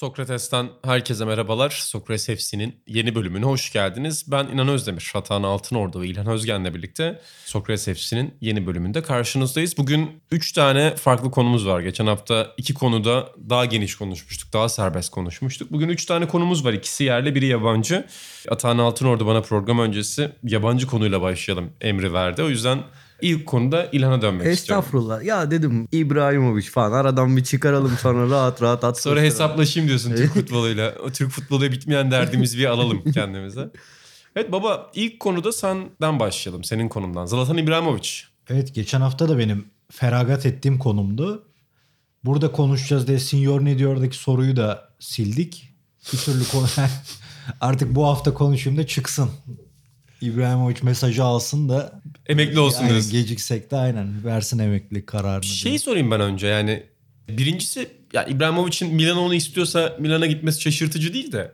[0.00, 1.70] Sokrates'ten herkese merhabalar.
[1.70, 4.24] Sokrates FC'nin yeni bölümüne hoş geldiniz.
[4.26, 9.78] Ben İnan Özdemir, Hatan Altınordu ve İlhan Özgen'le birlikte Sokrates FC'nin yeni bölümünde karşınızdayız.
[9.78, 11.80] Bugün 3 tane farklı konumuz var.
[11.80, 15.72] Geçen hafta iki konuda daha geniş konuşmuştuk, daha serbest konuşmuştuk.
[15.72, 16.72] Bugün 3 tane konumuz var.
[16.72, 18.06] İkisi yerli, biri yabancı.
[18.48, 22.42] Atan Altınordu bana program öncesi yabancı konuyla başlayalım emri verdi.
[22.42, 22.78] O yüzden
[23.22, 24.84] İlk konuda İlhan'a dönmek istiyorum.
[24.84, 25.22] Estağfurullah.
[25.24, 29.00] Ya dedim İbrahimovic falan aradan bir çıkaralım sonra rahat rahat at.
[29.00, 30.94] Sonra hesaplaşayım diyorsun Türk futboluyla.
[31.04, 33.70] O Türk futboluyla bitmeyen derdimizi bir alalım kendimize.
[34.36, 36.64] Evet baba ilk konuda senden başlayalım.
[36.64, 37.26] Senin konumdan.
[37.26, 38.10] Zlatan İbrahimovic.
[38.48, 41.46] Evet geçen hafta da benim feragat ettiğim konumdu.
[42.24, 45.70] Burada konuşacağız diye Senior ne diyordaki soruyu da sildik.
[46.12, 46.66] Bir türlü konu
[47.60, 49.30] artık bu hafta konuşayım da çıksın.
[50.20, 55.44] İbrahimovic mesajı alsın da emekli olsun yani Geciksek de aynen versin emeklilik kararını.
[55.44, 56.82] Şey sorayım ben önce yani
[57.28, 61.52] birincisi ya İbrahimovic'in Milan onu istiyorsa Milan'a gitmesi şaşırtıcı değil de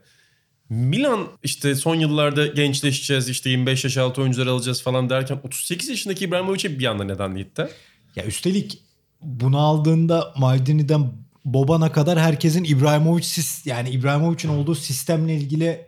[0.68, 6.24] Milan işte son yıllarda gençleşeceğiz işte 25 yaş altı oyuncular alacağız falan derken 38 yaşındaki
[6.24, 7.68] İbrahimovic'e bir anda neden gitti?
[8.16, 8.82] Ya üstelik
[9.22, 11.12] bunu aldığında Maldini'den
[11.44, 13.26] Boban'a kadar herkesin İbrahimovic
[13.64, 15.86] yani İbrahimovic'in olduğu sistemle ilgili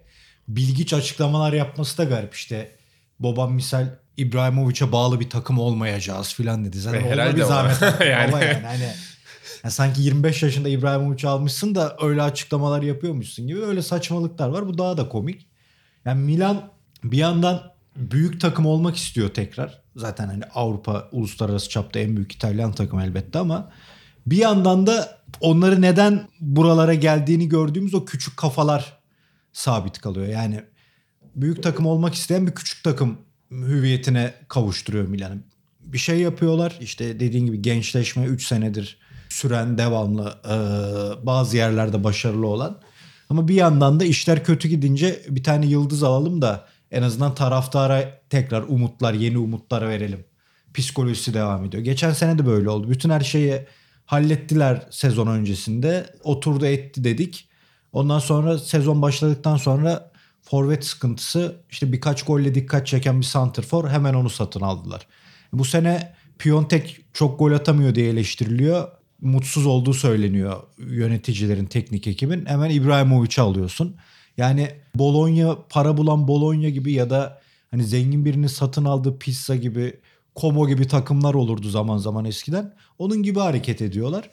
[0.48, 2.77] bilgiç açıklamalar yapması da garip işte.
[3.20, 6.78] Boban misal İbrahimovic'e bağlı bir takım olmayacağız filan dedi.
[6.78, 8.00] Zaten herhalde bir zahmet.
[8.06, 8.32] yani.
[8.32, 8.88] Baba yani hani
[9.64, 14.66] yani sanki 25 yaşında İbrahimovic almışsın da öyle açıklamalar yapıyormuşsun gibi öyle saçmalıklar var.
[14.66, 15.46] Bu daha da komik.
[16.04, 16.70] Yani Milan
[17.04, 19.82] bir yandan büyük takım olmak istiyor tekrar.
[19.96, 23.72] Zaten hani Avrupa uluslararası çapta en büyük İtalyan takım elbette ama
[24.26, 28.98] bir yandan da onları neden buralara geldiğini gördüğümüz o küçük kafalar
[29.52, 30.26] sabit kalıyor.
[30.26, 30.64] Yani
[31.40, 33.18] büyük takım olmak isteyen bir küçük takım
[33.50, 35.38] hüviyetine kavuşturuyor Milan'ı.
[35.80, 40.56] Bir şey yapıyorlar işte dediğin gibi gençleşme 3 senedir süren devamlı e,
[41.26, 42.80] bazı yerlerde başarılı olan.
[43.30, 48.20] Ama bir yandan da işler kötü gidince bir tane yıldız alalım da en azından taraftara
[48.30, 50.24] tekrar umutlar, yeni umutlar verelim.
[50.74, 51.82] Psikolojisi devam ediyor.
[51.82, 52.90] Geçen sene de böyle oldu.
[52.90, 53.66] Bütün her şeyi
[54.06, 56.14] hallettiler sezon öncesinde.
[56.24, 57.48] Oturdu etti dedik.
[57.92, 60.10] Ondan sonra sezon başladıktan sonra
[60.50, 65.06] forvet sıkıntısı işte birkaç golle dikkat çeken bir santrfor hemen onu satın aldılar.
[65.52, 68.88] Bu sene Piontek çok gol atamıyor diye eleştiriliyor.
[69.20, 72.46] Mutsuz olduğu söyleniyor yöneticilerin, teknik ekibin.
[72.46, 73.96] Hemen İbrahimovic'i alıyorsun.
[74.36, 80.00] Yani Bologna, para bulan Bologna gibi ya da hani zengin birinin satın aldığı Pizza gibi,
[80.36, 82.74] Como gibi takımlar olurdu zaman zaman eskiden.
[82.98, 84.30] Onun gibi hareket ediyorlar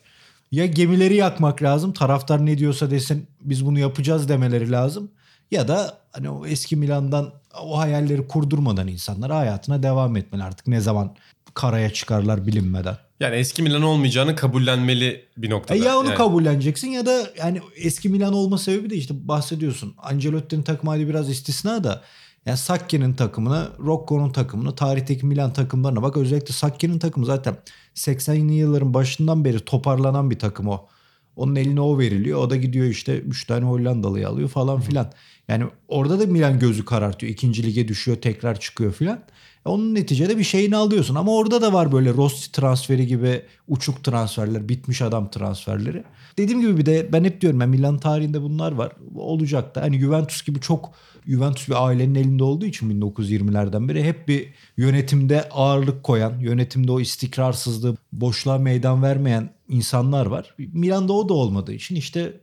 [0.51, 1.93] ya gemileri yakmak lazım.
[1.93, 5.11] Taraftar ne diyorsa desin biz bunu yapacağız demeleri lazım.
[5.51, 10.81] Ya da hani o eski Milan'dan o hayalleri kurdurmadan insanlar hayatına devam etmeli artık ne
[10.81, 11.15] zaman
[11.53, 12.97] karaya çıkarlar bilinmeden.
[13.19, 15.79] Yani eski Milan olmayacağını kabullenmeli bir noktada.
[15.79, 16.17] E ya onu yani.
[16.17, 19.93] kabulleneceksin ya da yani eski Milan olma sebebi de işte bahsediyorsun.
[19.97, 22.01] Ancelotti'nin takımı hadi biraz istisna da
[22.45, 27.57] yani Sakki'nin takımına, Rocco'nun takımına, tarihteki Milan takımlarına bak özellikle Sakki'nin takımı zaten
[27.95, 30.87] 80'li yılların başından beri toparlanan bir takım o.
[31.35, 32.39] Onun eline o veriliyor.
[32.39, 35.11] O da gidiyor işte 3 tane Hollandalı'yı alıyor falan filan.
[35.47, 37.33] Yani orada da Milan gözü karartıyor.
[37.33, 39.19] İkinci lige düşüyor tekrar çıkıyor filan.
[39.65, 41.15] E onun neticede bir şeyini alıyorsun.
[41.15, 46.03] Ama orada da var böyle Rossi transferi gibi uçuk transferler, bitmiş adam transferleri.
[46.37, 48.91] Dediğim gibi bir de ben hep diyorum ben Milan tarihinde bunlar var.
[49.15, 49.81] Olacak da.
[49.81, 50.91] Hani Juventus gibi çok
[51.27, 56.99] Juventus bir ailenin elinde olduğu için 1920'lerden beri hep bir yönetimde ağırlık koyan, yönetimde o
[56.99, 60.55] istikrarsızlığı, boşluğa meydan vermeyen insanlar var.
[60.57, 62.41] Milan'da o da olmadığı için işte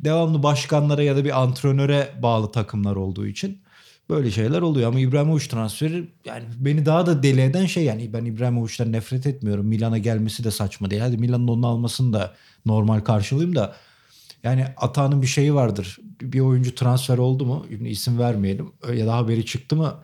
[0.00, 3.62] devamlı başkanlara ya da bir antrenöre bağlı takımlar olduğu için
[4.10, 4.88] böyle şeyler oluyor.
[4.88, 9.66] Ama İbrahimovic transferi yani beni daha da deli eden şey yani ben İbrahimovic'den nefret etmiyorum.
[9.66, 11.02] Milan'a gelmesi de saçma değil.
[11.02, 12.34] Hadi Milan'ın onu almasını da
[12.66, 13.76] normal karşılayayım da
[14.42, 15.98] yani Ata'nın bir şeyi vardır.
[16.20, 17.66] Bir oyuncu transfer oldu mu?
[17.68, 18.72] Şimdi isim vermeyelim.
[18.94, 19.94] Ya da haberi çıktı mı?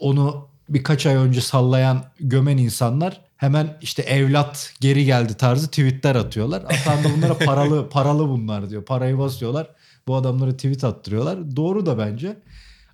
[0.00, 6.62] Onu birkaç ay önce sallayan gömen insanlar hemen işte evlat geri geldi tarzı tweetler atıyorlar.
[6.62, 8.84] Atan da bunlara paralı paralı bunlar diyor.
[8.84, 9.70] Parayı basıyorlar.
[10.08, 11.56] Bu adamları tweet attırıyorlar.
[11.56, 12.36] Doğru da bence.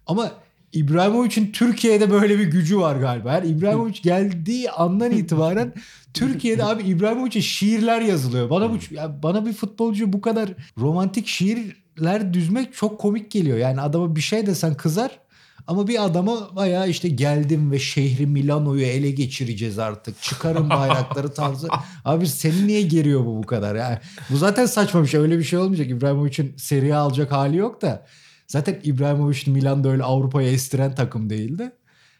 [0.06, 0.32] Ama
[0.72, 3.32] İbrahimovic'in Türkiye'de böyle bir gücü var galiba.
[3.32, 5.74] Yani İbrahimovic geldiği andan itibaren
[6.14, 8.50] Türkiye'de abi İbrahimovic'e şiirler yazılıyor.
[8.50, 10.48] Bana bu ya bana bir futbolcu bu kadar
[10.78, 13.58] romantik şiirler düzmek çok komik geliyor.
[13.58, 15.21] Yani adama bir şey desen kızar
[15.66, 20.22] Ama bir adama bayağı işte geldim ve şehri Milano'yu ele geçireceğiz artık.
[20.22, 21.68] Çıkarın bayrakları tarzı.
[22.04, 23.76] Abi seni niye geriyor bu bu kadar?
[23.76, 23.98] Yani
[24.30, 25.20] bu zaten saçma bir şey.
[25.20, 25.90] Öyle bir şey olmayacak.
[25.90, 28.06] İbrahimovic'in seriye alacak hali yok da.
[28.46, 31.72] Zaten İbrahimovic Milan'da öyle Avrupa'ya estiren takım değildi.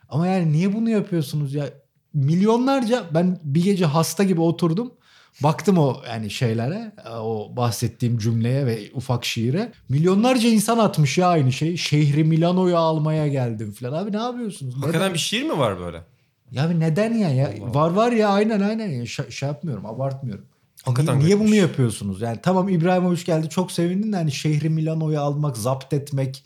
[0.08, 1.70] Ama yani niye bunu yapıyorsunuz ya?
[2.14, 4.92] Milyonlarca ben bir gece hasta gibi oturdum.
[5.40, 9.72] Baktım o yani şeylere, o bahsettiğim cümleye ve ufak şiire.
[9.88, 11.78] Milyonlarca insan atmış ya aynı şeyi.
[11.78, 14.04] Şehri Milano'yu almaya geldim falan.
[14.04, 14.74] Abi ne yapıyorsunuz?
[14.74, 15.14] Hakikaten Neden?
[15.14, 16.02] bir şiir mi var böyle?
[16.50, 17.28] Ya abi neden ya?
[17.28, 18.88] ya Allah var var ya aynen aynen.
[18.88, 20.44] Ya, şey, şey yapmıyorum, abartmıyorum.
[20.82, 21.46] Hakikaten niye, garipmiş.
[21.48, 22.20] bunu yapıyorsunuz?
[22.20, 26.44] Yani tamam İbrahimovic geldi çok sevindin de hani şehri Milano'yu almak, zapt etmek,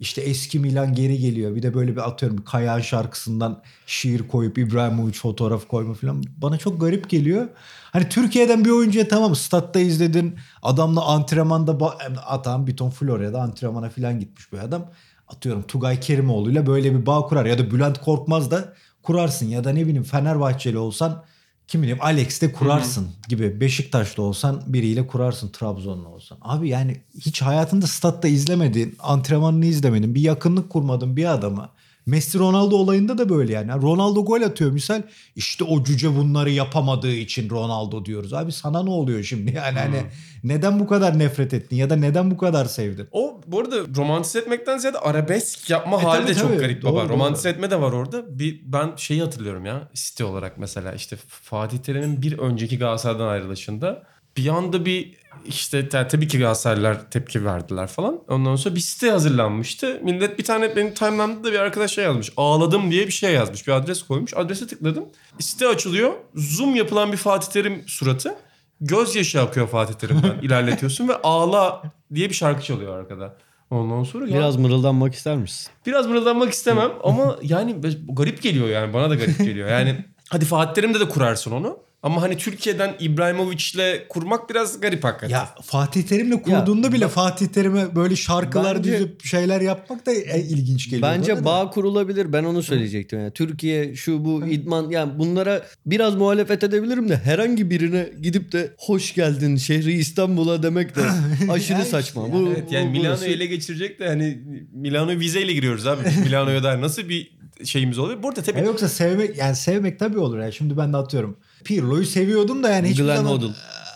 [0.00, 1.54] işte eski Milan geri geliyor.
[1.54, 6.80] Bir de böyle bir atıyorum Kayahan şarkısından şiir koyup İbrahimovic fotoğraf koyma falan bana çok
[6.80, 7.48] garip geliyor.
[7.92, 10.36] Hani Türkiye'den bir oyuncuya tamam statta izledin.
[10.62, 11.96] Adamla antrenmanda
[12.26, 14.90] adam bir ton Florya'da antrenmana falan gitmiş bir adam.
[15.28, 19.70] Atıyorum Tugay Kerimoğlu'yla böyle bir bağ kurar ya da Bülent Korkmaz da kurarsın ya da
[19.70, 21.24] ne bileyim Fenerbahçeli olsan
[21.68, 23.60] kim bileyim Alex de kurarsın gibi.
[23.60, 26.38] Beşiktaşlı olsan biriyle kurarsın Trabzonlu olsan.
[26.42, 31.70] Abi yani hiç hayatında statta izlemedin, antrenmanını izlemedin, bir yakınlık kurmadın bir adama.
[32.06, 33.72] Messi Ronaldo olayında da böyle yani.
[33.82, 35.02] Ronaldo gol atıyor misal
[35.36, 38.32] işte o cüce bunları yapamadığı için Ronaldo diyoruz.
[38.32, 40.02] Abi sana ne oluyor şimdi yani hani
[40.44, 43.08] neden bu kadar nefret ettin ya da neden bu kadar sevdin?
[43.12, 46.60] O bu arada romantize etmekten ziyade arabesk yapma E, hali tabii, de çok tabii.
[46.60, 47.08] garip Doğru, baba.
[47.08, 48.38] Romantize etme de var orada.
[48.38, 54.02] Bir ben şeyi hatırlıyorum ya site olarak mesela işte Fatih Terim'in bir önceki Galatasaray'dan ayrılışında
[54.36, 55.14] bir anda bir
[55.46, 58.18] işte ta- tabii ki Galatasaraylılar tepki verdiler falan.
[58.28, 60.00] Ondan sonra bir site hazırlanmıştı.
[60.02, 62.32] Millet bir tane benim timeline'da da bir arkadaş şey yazmış.
[62.36, 63.66] Ağladım diye bir şey yazmış.
[63.66, 64.34] Bir adres koymuş.
[64.36, 65.04] Adrese tıkladım.
[65.40, 66.12] Site açılıyor.
[66.34, 68.34] Zoom yapılan bir Fatih Terim suratı.
[68.80, 70.38] Gözyaşı akıyor Fatih Terim'den.
[70.42, 71.82] ilerletiyorsun ve ağla
[72.14, 73.36] diye bir şarkı çalıyor arkada.
[73.70, 75.70] Ondan sonra ya- Biraz mırıldanmak ister misin?
[75.86, 77.76] Biraz mırıldanmak istemem ama yani
[78.08, 79.68] garip geliyor yani bana da garip geliyor.
[79.68, 81.78] Yani hadi Fatih Terim'de de kurarsın onu.
[82.06, 85.34] Ama hani Türkiye'den İbrahimovic'le kurmak biraz garip hakikaten.
[85.34, 90.40] Ya Fatih Terim'le kurduğunda bile Fatih Terim'e böyle şarkılar Bence- dizip şeyler yapmak da e,
[90.40, 91.02] ilginç geliyor.
[91.02, 92.32] Bence bağ kurulabilir.
[92.32, 93.18] Ben onu söyleyecektim.
[93.18, 98.74] Yani Türkiye şu bu idman yani bunlara biraz muhalefet edebilirim de herhangi birine gidip de
[98.78, 101.00] hoş geldin şehri İstanbul'a demek de
[101.52, 102.22] aşırı Yani saçma.
[102.26, 104.38] işte, Bu, Evet yani bu- Milano'yu burası- ele geçirecek de hani
[104.72, 106.00] Milano'yu vizeyle giriyoruz abi.
[106.24, 108.22] Milano'ya dair nasıl bir şeyimiz oluyor?
[108.22, 110.52] Burada tabii Ya yoksa sevmek yani sevmek tabii olur ya.
[110.52, 111.36] Şimdi ben de atıyorum.
[111.66, 113.30] Pirlo'yu seviyordum da yani hiçbir Glenn zaman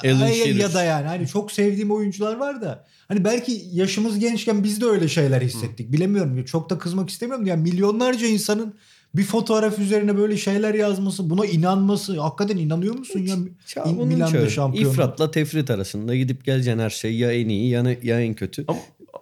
[0.04, 0.54] Alan Ay, Shearer.
[0.54, 4.86] ya da yani hani çok sevdiğim oyuncular var da hani belki yaşımız gençken biz de
[4.86, 5.92] öyle şeyler hissettik.
[5.92, 6.44] Bilemiyorum.
[6.44, 7.46] Çok da kızmak istemiyorum.
[7.46, 8.74] Yani milyonlarca insanın
[9.14, 12.20] bir fotoğraf üzerine böyle şeyler yazması, buna inanması.
[12.20, 13.36] Hakikaten inanıyor musun ya?
[13.76, 14.90] Ya İn- Milan'da şampiyon.
[14.90, 18.64] İfratla tefrit arasında gidip geleceksin her şey ya en iyi ya, ya en kötü.
[18.68, 18.78] Ama,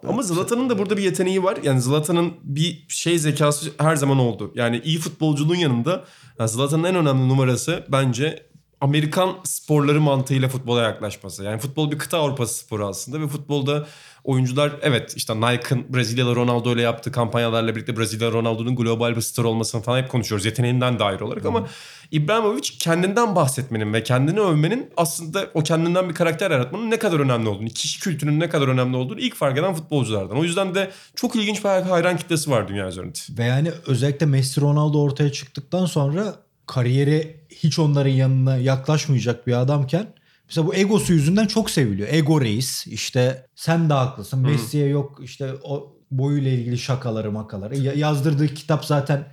[0.07, 1.57] ama Zlatan'ın da burada bir yeteneği var.
[1.63, 4.51] Yani Zlatan'ın bir şey zekası her zaman oldu.
[4.55, 6.03] Yani iyi futbolculuğun yanında
[6.39, 8.48] yani Zlatan'ın en önemli numarası bence
[8.81, 11.43] Amerikan sporları mantığıyla futbola yaklaşması.
[11.43, 13.87] Yani futbol bir kıta Avrupası sporu aslında ve futbolda
[14.23, 19.43] oyuncular evet işte Nike'ın Brezilyalı Ronaldo ile yaptığı kampanyalarla birlikte Brezilya Ronaldo'nun global bir star
[19.43, 20.45] olmasını falan hep konuşuyoruz.
[20.45, 21.67] Yeteneğinden dair olarak ama
[22.11, 27.49] İbrahimovic kendinden bahsetmenin ve kendini övmenin aslında o kendinden bir karakter yaratmanın ne kadar önemli
[27.49, 30.37] olduğunu, kişi kültürünün ne kadar önemli olduğunu ilk fark eden futbolculardan.
[30.37, 33.19] O yüzden de çok ilginç bir hayran kitlesi var dünya üzerinde.
[33.29, 36.35] Ve yani özellikle Messi Ronaldo ortaya çıktıktan sonra
[36.69, 40.13] kariyeri hiç onların yanına yaklaşmayacak bir adamken
[40.47, 42.07] mesela bu egosu yüzünden çok seviliyor.
[42.11, 44.39] Ego reis işte sen de haklısın.
[44.39, 47.77] Messi'ye yok işte o boyuyla ilgili şakaları makaları.
[47.77, 49.27] Ya- yazdırdığı kitap zaten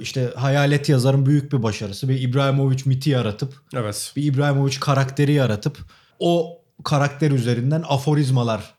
[0.00, 2.08] işte hayalet yazarın büyük bir başarısı.
[2.08, 4.12] Bir İbrahimovic miti yaratıp Evet.
[4.16, 5.78] bir İbrahimovic karakteri yaratıp
[6.18, 8.74] o karakter üzerinden aforizmalar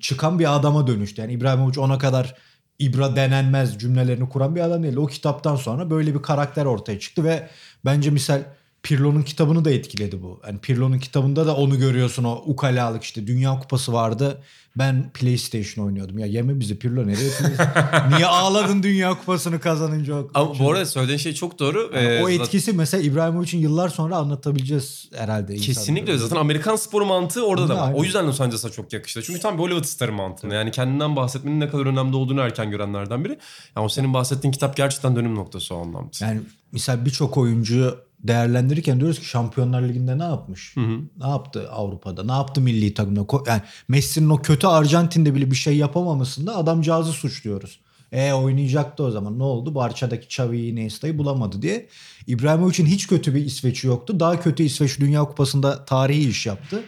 [0.00, 1.20] çıkan bir adama dönüştü.
[1.20, 2.34] Yani İbrahimovic ona kadar
[2.78, 4.96] İbra denenmez cümlelerini kuran bir adam değil.
[4.96, 7.48] O kitaptan sonra böyle bir karakter ortaya çıktı ve
[7.84, 8.42] bence misal
[8.84, 10.40] Pirlo'nun kitabını da etkiledi bu.
[10.46, 14.42] Yani Pirlo'nun kitabında da onu görüyorsun o ukalalık işte Dünya Kupası vardı.
[14.78, 16.18] Ben PlayStation oynuyordum.
[16.18, 17.30] Ya yeme bizi Pirlo nereye?
[18.16, 20.14] Niye ağladın Dünya Kupası'nı kazanınca?
[20.14, 21.90] o- Ama bu arada söylediğin şey çok doğru.
[21.94, 25.54] Yani Ee, o zaten- etkisi mesela İbrahimovic'in yıllar sonra anlatabileceğiz herhalde.
[25.56, 26.28] Kesinlikle insanlara.
[26.28, 27.86] zaten Amerikan sporu mantığı orada da var.
[27.86, 27.98] Aynen.
[27.98, 29.22] O yüzden Los Angeles'a çok yakıştı.
[29.22, 30.54] Çünkü tam bir Hollywood starı mantığında.
[30.54, 33.38] Yani kendinden bahsetmenin ne kadar önemli olduğunu erken görenlerden biri.
[33.76, 36.10] Yani o senin bahsettiğin kitap gerçekten dönüm noktası o anlamda.
[36.20, 36.40] Yani
[36.72, 40.74] misal birçok oyuncuyu değerlendirirken diyoruz ki Şampiyonlar Ligi'nde ne yapmış?
[41.18, 42.24] Ne yaptı Avrupa'da?
[42.24, 43.26] Ne yaptı milli takımda?
[43.46, 47.80] Yani Messi'nin o kötü Arjantin'de bile bir şey yapamamasında adamcağızı suçluyoruz.
[48.12, 49.38] E oynayacaktı o zaman.
[49.38, 49.74] Ne oldu?
[49.74, 51.88] Barça'daki Xavi'yi Iniesta'yı bulamadı diye.
[52.26, 54.20] İbrahimovic'in hiç kötü bir İsveç'i yoktu.
[54.20, 56.82] Daha kötü İsveç Dünya Kupası'nda tarihi iş yaptı.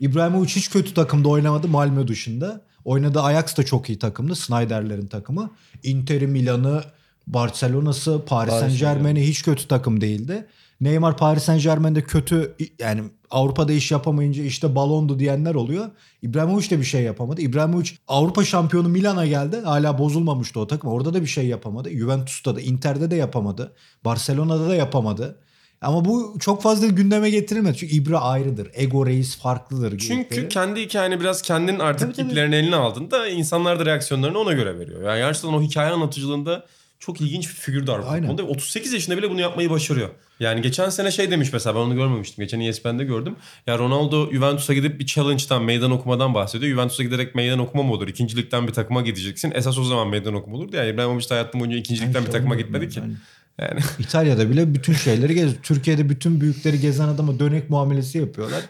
[0.00, 2.60] İbrahimovic hiç kötü takımda oynamadı Malmö dışında.
[2.84, 4.34] Oynadığı Ajax da çok iyi takımdı.
[4.34, 5.50] Snyder'lerin takımı.
[5.82, 6.82] Inter'i, Milan'ı,
[7.26, 10.46] Barcelona'sı, Paris Saint Germain'i hiç kötü takım değildi.
[10.82, 15.90] Neymar Paris Saint Germain'de kötü yani Avrupa'da iş yapamayınca işte balondu diyenler oluyor.
[16.22, 17.40] İbrahimovic de bir şey yapamadı.
[17.40, 19.60] İbrahimovic Avrupa şampiyonu Milan'a geldi.
[19.64, 20.90] Hala bozulmamıştı o takım.
[20.90, 21.90] Orada da bir şey yapamadı.
[21.90, 23.72] Juventus'ta da Inter'de de yapamadı.
[24.04, 25.38] Barcelona'da da yapamadı.
[25.82, 27.76] Ama bu çok fazla gündeme getirilmedi.
[27.76, 28.70] Çünkü İbra ayrıdır.
[28.74, 29.98] Ego reis farklıdır.
[29.98, 30.48] Çünkü gibi.
[30.48, 32.32] kendi hikayeni biraz kendin artık Tabii, tabii.
[32.32, 35.02] iplerini eline aldığında insanlar da reaksiyonlarını ona göre veriyor.
[35.02, 36.64] Yani gerçekten o hikaye anlatıcılığında
[37.02, 38.00] çok ilginç bir figür var.
[38.06, 38.28] Aynen.
[38.28, 40.08] Onda 38 yaşında bile bunu yapmayı başarıyor.
[40.40, 42.44] Yani geçen sene şey demiş mesela ben onu görmemiştim.
[42.44, 43.36] Geçen ESPN'de gördüm.
[43.66, 46.72] Ya Ronaldo Juventus'a gidip bir challenge'dan meydan okumadan bahsediyor.
[46.72, 48.08] Juventus'a giderek meydan okuma mı olur?
[48.08, 49.52] İkincilikten bir takıma gideceksin.
[49.54, 50.76] Esas o zaman meydan okuma olurdu.
[50.76, 53.00] Yani İbrahimovic de hayatım boyunca ikincilikten Yani bir takıma gitmedi ki.
[53.00, 53.14] yani
[53.58, 55.52] Yani İtalya'da bile bütün şeyleri gez.
[55.62, 58.60] Türkiye'de bütün büyükleri gezen adama dönek muamelesi yapıyorlar.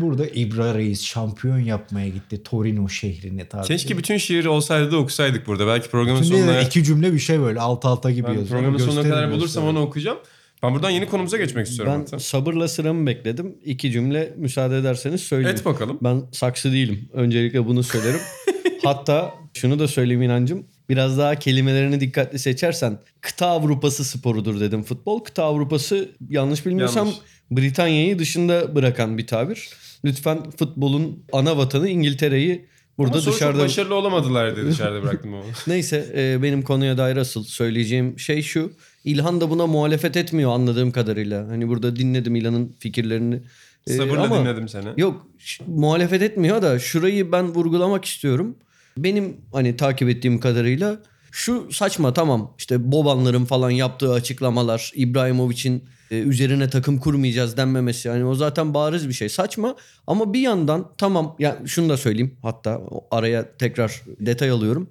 [0.00, 3.68] Burada İbra Reis şampiyon yapmaya gitti Torino şehrine tarzı.
[3.68, 5.66] keşke bütün şiir olsaydı da okusaydık burada.
[5.66, 6.60] Belki programın Bütün sonuna...
[6.60, 8.48] iki cümle bir şey böyle alt alta gibi Ben yazıyor.
[8.48, 9.66] programın sonuna kadar bulursam gösterin.
[9.66, 10.18] onu okuyacağım.
[10.62, 11.92] Ben buradan yeni konumuza geçmek istiyorum.
[11.94, 12.18] Ben hatta.
[12.18, 13.56] sabırla sıramı bekledim.
[13.64, 15.56] İki cümle müsaade ederseniz söyleyeyim.
[15.56, 15.98] Et bakalım.
[16.02, 17.08] Ben saksı değilim.
[17.12, 18.20] Öncelikle bunu söylerim.
[18.84, 20.64] Hatta şunu da söyleyeyim inancım.
[20.88, 25.20] Biraz daha kelimelerini dikkatli seçersen kıta Avrupası sporudur dedim futbol.
[25.24, 27.20] Kıta Avrupası yanlış bilmiyorsam Yanlış.
[27.50, 29.68] Britanya'yı dışında bırakan bir tabir.
[30.04, 32.66] Lütfen futbolun ana vatanı İngiltere'yi
[32.98, 33.58] burada Ama dışarıda...
[33.58, 35.42] çok başarılı olamadılar diye dışarıda bıraktım onu.
[35.66, 38.72] Neyse e, benim konuya dair asıl söyleyeceğim şey şu.
[39.04, 41.48] İlhan da buna muhalefet etmiyor anladığım kadarıyla.
[41.48, 43.40] Hani burada dinledim İlhan'ın fikirlerini.
[43.86, 44.86] E, Sabırla ama- dinledim seni.
[44.96, 45.26] Yok
[45.66, 48.56] muhalefet etmiyor da şurayı ben vurgulamak istiyorum.
[48.98, 50.98] Benim hani takip ettiğim kadarıyla
[51.30, 58.24] şu saçma tamam işte Bobanların falan yaptığı açıklamalar İbrahimovic'in e, üzerine takım kurmayacağız denmemesi yani
[58.24, 62.80] o zaten bariz bir şey saçma ama bir yandan tamam ya şunu da söyleyeyim hatta
[63.10, 64.90] araya tekrar detay alıyorum.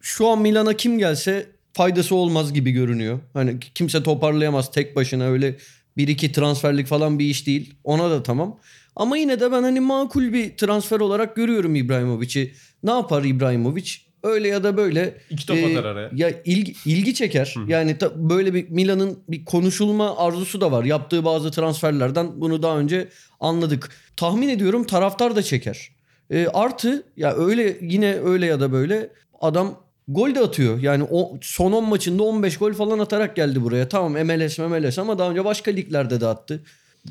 [0.00, 3.18] Şu an Milan'a kim gelse faydası olmaz gibi görünüyor.
[3.32, 5.56] Hani kimse toparlayamaz tek başına öyle
[5.96, 7.74] bir iki transferlik falan bir iş değil.
[7.84, 8.58] Ona da tamam.
[8.96, 12.54] Ama yine de ben hani makul bir transfer olarak görüyorum İbrahimovic'i.
[12.82, 14.07] Ne yapar İbrahimovic?
[14.28, 16.10] Öyle ya da böyle İki top e, atar araya.
[16.14, 17.54] Ya ilgi, ilgi çeker.
[17.66, 20.84] Yani ta- böyle bir Milan'ın bir konuşulma arzusu da var.
[20.84, 23.08] Yaptığı bazı transferlerden bunu daha önce
[23.40, 23.90] anladık.
[24.16, 25.88] Tahmin ediyorum taraftar da çeker.
[26.30, 30.82] E, artı ya öyle yine öyle ya da böyle adam gol de atıyor.
[30.82, 33.88] Yani o son 10 maçında 15 gol falan atarak geldi buraya.
[33.88, 36.60] Tamam MLS MLS ama daha önce başka liglerde de attı.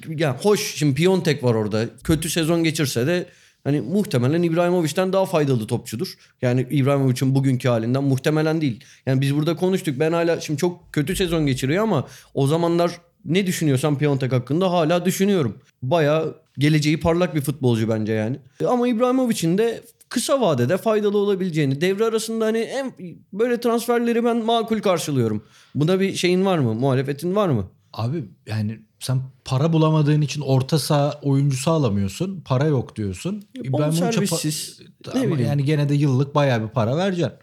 [0.09, 1.85] Yani hoş şimdi Piontek var orada.
[2.03, 3.25] Kötü sezon geçirse de
[3.63, 6.17] hani muhtemelen İbrahimovic'den daha faydalı topçudur.
[6.41, 8.83] Yani İbrahimovic'in bugünkü halinden muhtemelen değil.
[9.05, 9.99] Yani biz burada konuştuk.
[9.99, 12.91] Ben hala şimdi çok kötü sezon geçiriyor ama o zamanlar
[13.25, 15.57] ne düşünyorsam Piontek hakkında hala düşünüyorum.
[15.81, 18.37] Bayağı geleceği parlak bir futbolcu bence yani.
[18.67, 22.93] Ama İbrahimovic'in de kısa vadede faydalı olabileceğini, devre arasında hani en
[23.33, 25.43] böyle transferleri ben makul karşılıyorum.
[25.75, 26.73] Buna bir şeyin var mı?
[26.73, 27.69] Muhalefetin var mı?
[27.93, 32.41] Abi yani sen para bulamadığın için orta saha oyuncusu alamıyorsun.
[32.45, 33.43] Para yok diyorsun.
[33.55, 34.79] İbrahimovic'e pa- Bonservissiz,
[35.13, 35.45] ne Ama bileyim.
[35.49, 37.33] yani gene de yıllık bayağı bir para vereceksin.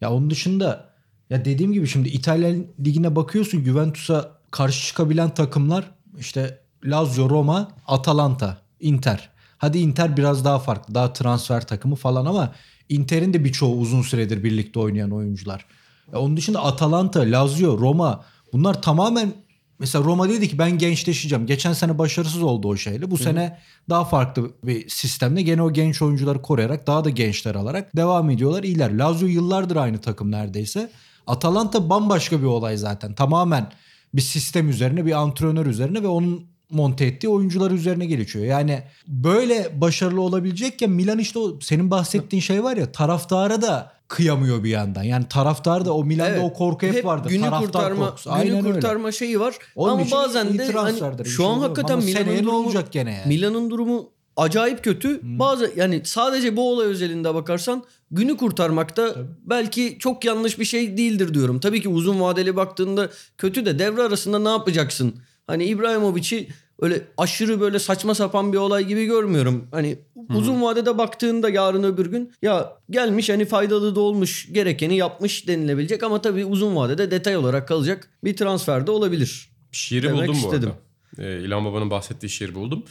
[0.00, 0.90] Ya onun dışında
[1.30, 8.58] ya dediğim gibi şimdi İtalyan ligine bakıyorsun Juventus'a karşı çıkabilen takımlar işte Lazio, Roma, Atalanta,
[8.80, 9.30] Inter.
[9.58, 10.94] Hadi Inter biraz daha farklı.
[10.94, 12.52] Daha transfer takımı falan ama
[12.88, 15.64] Inter'in de birçoğu uzun süredir birlikte oynayan oyuncular.
[16.12, 19.32] Ya onun dışında Atalanta, Lazio, Roma bunlar tamamen
[19.78, 21.46] mesela Roma dedi ki ben gençleşeceğim.
[21.46, 23.10] Geçen sene başarısız oldu o şeyle.
[23.10, 27.96] Bu sene daha farklı bir sistemle gene o genç oyuncuları koruyarak daha da gençler alarak
[27.96, 28.62] devam ediyorlar.
[28.62, 28.98] İyiler.
[28.98, 30.90] Lazio yıllardır aynı takım neredeyse.
[31.26, 33.14] Atalanta bambaşka bir olay zaten.
[33.14, 33.72] Tamamen
[34.14, 38.44] bir sistem üzerine, bir antrenör üzerine ve onun monte ettiği oyuncular üzerine gelişiyor.
[38.44, 44.64] Yani böyle başarılı olabilecekken Milan işte o senin bahsettiğin şey var ya taraftara da kıyamıyor
[44.64, 45.02] bir yandan.
[45.02, 46.42] Yani taraftar da o Milan'da Evet.
[46.44, 47.28] o korku hep, vardı.
[47.28, 48.30] Günü Taraftar kurtarma, korkusu.
[48.30, 48.74] günü Aynen öyle.
[48.74, 49.54] kurtarma şeyi var.
[49.76, 51.62] Onun Ama bazen de hani şu şey an yok.
[51.62, 53.28] hakikaten Milan'ın durumu, olacak gene yani?
[53.28, 55.20] Milan'ın durumu acayip kötü.
[55.22, 61.34] Bazı yani sadece bu olay özelinde bakarsan günü kurtarmakta belki çok yanlış bir şey değildir
[61.34, 61.60] diyorum.
[61.60, 65.14] Tabii ki uzun vadeli baktığında kötü de devre arasında ne yapacaksın?
[65.46, 66.48] Hani İbrahimovic'i
[66.80, 69.68] öyle aşırı böyle saçma sapan bir olay gibi görmüyorum.
[69.70, 69.98] Hani
[70.34, 76.02] uzun vadede baktığında yarın öbür gün ya gelmiş hani faydalı da olmuş gerekeni yapmış denilebilecek
[76.02, 79.48] ama tabii uzun vadede detay olarak kalacak bir transfer de olabilir.
[79.72, 80.72] Şiiri Demek buldum bu istedim.
[81.18, 81.28] arada.
[81.28, 82.82] Ee, İlhan Baba'nın bahsettiği şiiri buldum.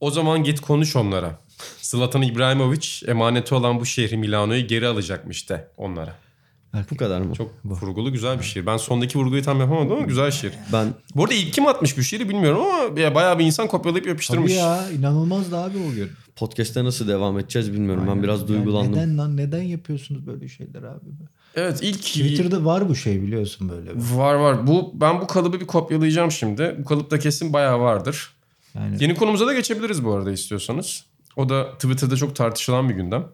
[0.00, 1.38] O zaman git konuş onlara.
[1.82, 6.16] Zlatan İbrahimovic emaneti olan bu şehri Milano'yu geri alacakmış de onlara.
[6.90, 7.34] Bu kadar mı?
[7.34, 8.66] Çok vurgulu güzel bir şiir.
[8.66, 10.52] Ben sondaki vurguyu tam yapamadım ama güzel şiir.
[10.72, 14.06] Ben Bu arada ilk kim atmış bu şiiri bilmiyorum ama ya bayağı bir insan kopyalayıp
[14.06, 14.52] yapıştırmış.
[14.52, 16.10] Tabii ya inanılmazdı abi o gün.
[16.36, 18.04] podcast'te nasıl devam edeceğiz bilmiyorum.
[18.08, 18.92] Ben biraz Ya duygulandım.
[18.92, 21.00] neden lan neden yapıyorsunuz böyle şeyler abi?
[21.54, 23.90] Evet ilk Twitter'da var bu şey biliyorsun böyle.
[23.94, 24.66] Var var.
[24.66, 26.76] Bu ben bu kalıbı bir kopyalayacağım şimdi.
[26.78, 28.30] Bu kalıpta kesin bayağı vardır.
[28.74, 31.04] Yani Yeni konumuza da geçebiliriz bu arada istiyorsanız.
[31.36, 33.26] O da Twitter'da çok tartışılan bir gündem.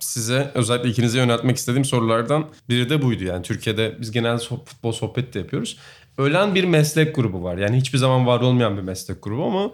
[0.00, 3.24] Size özellikle ikinize yöneltmek istediğim sorulardan biri de buydu.
[3.24, 5.76] Yani Türkiye'de biz genelde futbol sohbet de yapıyoruz.
[6.18, 7.56] Ölen bir meslek grubu var.
[7.58, 9.70] Yani hiçbir zaman var olmayan bir meslek grubu ama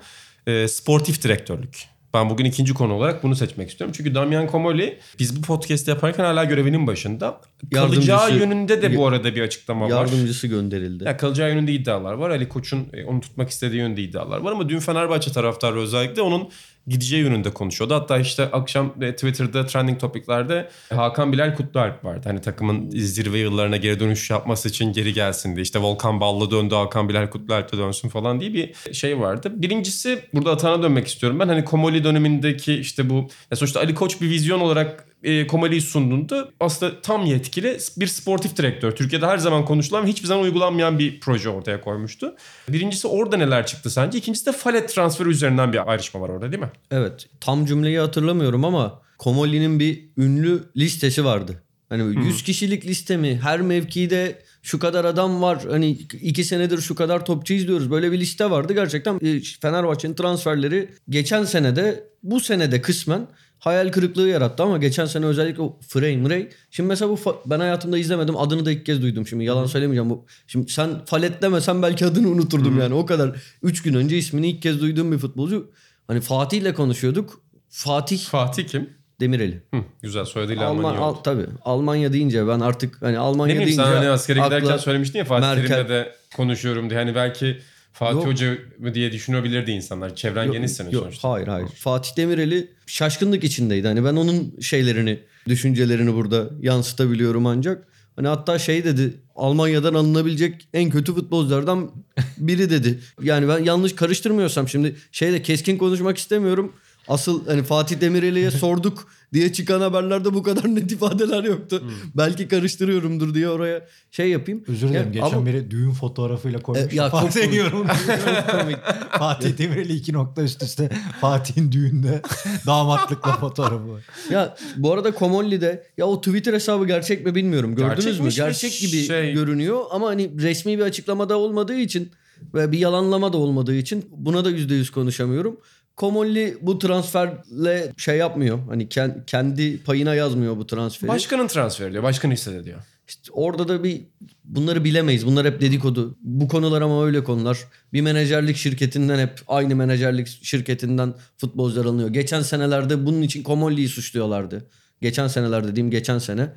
[0.46, 1.84] e, sportif direktörlük.
[2.14, 3.94] Ben bugün ikinci konu olarak bunu seçmek istiyorum.
[3.96, 7.40] Çünkü Damian Comoli biz bu podcast yaparken hala görevinin başında.
[7.74, 9.90] Kalacağı Yardımcısı- yönünde de bu arada bir açıklama var.
[9.90, 11.04] Yardımcısı gönderildi.
[11.04, 12.30] Ya kalacağı yönünde iddialar var.
[12.30, 14.52] Ali Koç'un e, onu tutmak istediği yönünde iddialar var.
[14.52, 16.48] Ama dün Fenerbahçe taraftarı özellikle onun
[16.86, 17.94] gideceği yönünde konuşuyordu.
[17.94, 22.20] Hatta işte akşam e, Twitter'da trending topiklerde Hakan Bilal Kutlualp vardı.
[22.24, 25.62] Hani takımın zirve yıllarına geri dönüş yapması için geri gelsin diye.
[25.62, 29.52] İşte Volkan Ballı döndü Hakan Bilal Kutlualp de dönsün falan diye bir şey vardı.
[29.54, 31.40] Birincisi burada Atan'a dönmek istiyorum.
[31.40, 35.80] Ben hani Komoli dönemindeki işte bu ya sonuçta Ali Koç bir vizyon olarak e, Komali'yi
[35.80, 38.92] sunduğunda aslında tam yetkili bir sportif direktör.
[38.92, 42.34] Türkiye'de her zaman konuşulan ve hiçbir zaman uygulanmayan bir proje ortaya koymuştu.
[42.68, 44.18] Birincisi orada neler çıktı sence?
[44.18, 46.70] İkincisi de Falet transferi üzerinden bir ayrışma var orada değil mi?
[46.90, 47.26] Evet.
[47.40, 51.62] Tam cümleyi hatırlamıyorum ama Komoli'nin bir ünlü listesi vardı.
[51.88, 53.40] Hani 100 kişilik liste mi?
[53.42, 55.62] Her mevkide şu kadar adam var.
[55.70, 55.90] Hani
[56.20, 57.90] iki senedir şu kadar topçu izliyoruz.
[57.90, 58.72] Böyle bir liste vardı.
[58.72, 63.26] Gerçekten e, Fenerbahçe'nin transferleri geçen senede bu senede kısmen
[63.58, 66.48] hayal kırıklığı yarattı ama geçen sene özellikle o Frey Mrey.
[66.70, 68.36] Şimdi mesela bu ben hayatımda izlemedim.
[68.36, 69.26] Adını da ilk kez duydum.
[69.26, 70.10] Şimdi yalan söylemeyeceğim.
[70.10, 72.94] Bu Şimdi sen Falet demesen belki adını unuturdum yani.
[72.94, 75.70] O kadar 3 gün önce ismini ilk kez duyduğum bir futbolcu.
[76.06, 77.40] Hani Fatih ile konuşuyorduk.
[77.68, 78.90] Fatih Fatih kim?
[79.20, 79.62] Demireli.
[79.74, 81.46] Hı, güzel soyadıyla Alman, Almanya al, tabii.
[81.64, 85.24] Almanya deyince ben artık hani Almanya Ne bileyim deyince sen hani askere giderken söylemiştin ya
[85.24, 87.00] Fatih Merkel- Terim'le de konuşuyorum diye.
[87.00, 87.58] Hani belki
[87.98, 88.26] Fatih Yok.
[88.26, 90.16] Hoca mı diye düşünebilirdi insanlar.
[90.16, 91.30] Çevren Yok, geniş senin yok, sonuçta.
[91.30, 91.68] Hayır hayır.
[91.68, 93.86] Fatih Demireli şaşkınlık içindeydi.
[93.86, 97.86] Hani ben onun şeylerini, düşüncelerini burada yansıtabiliyorum ancak.
[98.16, 101.90] Hani hatta şey dedi Almanya'dan alınabilecek en kötü futbolculardan
[102.38, 102.98] biri dedi.
[103.22, 106.72] Yani ben yanlış karıştırmıyorsam şimdi şeyde keskin konuşmak istemiyorum.
[107.08, 111.82] Asıl hani Fatih Demireli'ye sorduk diye çıkan haberlerde bu kadar net ifadeler yoktu.
[112.16, 114.64] Belki karıştırıyorumdur diye oraya şey yapayım.
[114.68, 115.06] Özür dilerim.
[115.06, 116.92] Ya, Geçen ama- biri düğün fotoğrafıyla koymuş.
[116.92, 117.86] E, ya çok Fatih yorum.
[118.24, 118.76] Çok komik.
[119.18, 122.22] Fatih Demireli iki nokta üst üste Fatih'in düğünde
[122.66, 124.00] damatlıkla fotoğrafı.
[124.30, 127.74] Ya bu arada Komolli'de ya o Twitter hesabı gerçek mi bilmiyorum.
[127.74, 128.30] Gördünüz mü?
[128.30, 132.10] Gerçekmiş ve Gerçek gibi şey- görünüyor ama hani resmi bir açıklamada olmadığı için
[132.54, 135.60] ve bir yalanlama da olmadığı için buna da %100 konuşamıyorum.
[135.96, 138.58] Komolli bu transferle şey yapmıyor.
[138.68, 141.08] Hani ken- kendi payına yazmıyor bu transferi.
[141.08, 142.02] Başkanın transferi diyor.
[142.02, 142.78] Başkan hissediyor.
[143.08, 144.00] İşte orada da bir
[144.44, 145.26] bunları bilemeyiz.
[145.26, 146.16] Bunlar hep dedikodu.
[146.20, 147.58] Bu konular ama öyle konular.
[147.92, 152.08] Bir menajerlik şirketinden hep aynı menajerlik şirketinden futbolcular alınıyor.
[152.08, 154.70] Geçen senelerde bunun için Komolli'yi suçluyorlardı.
[155.02, 156.52] Geçen seneler dediğim geçen sene.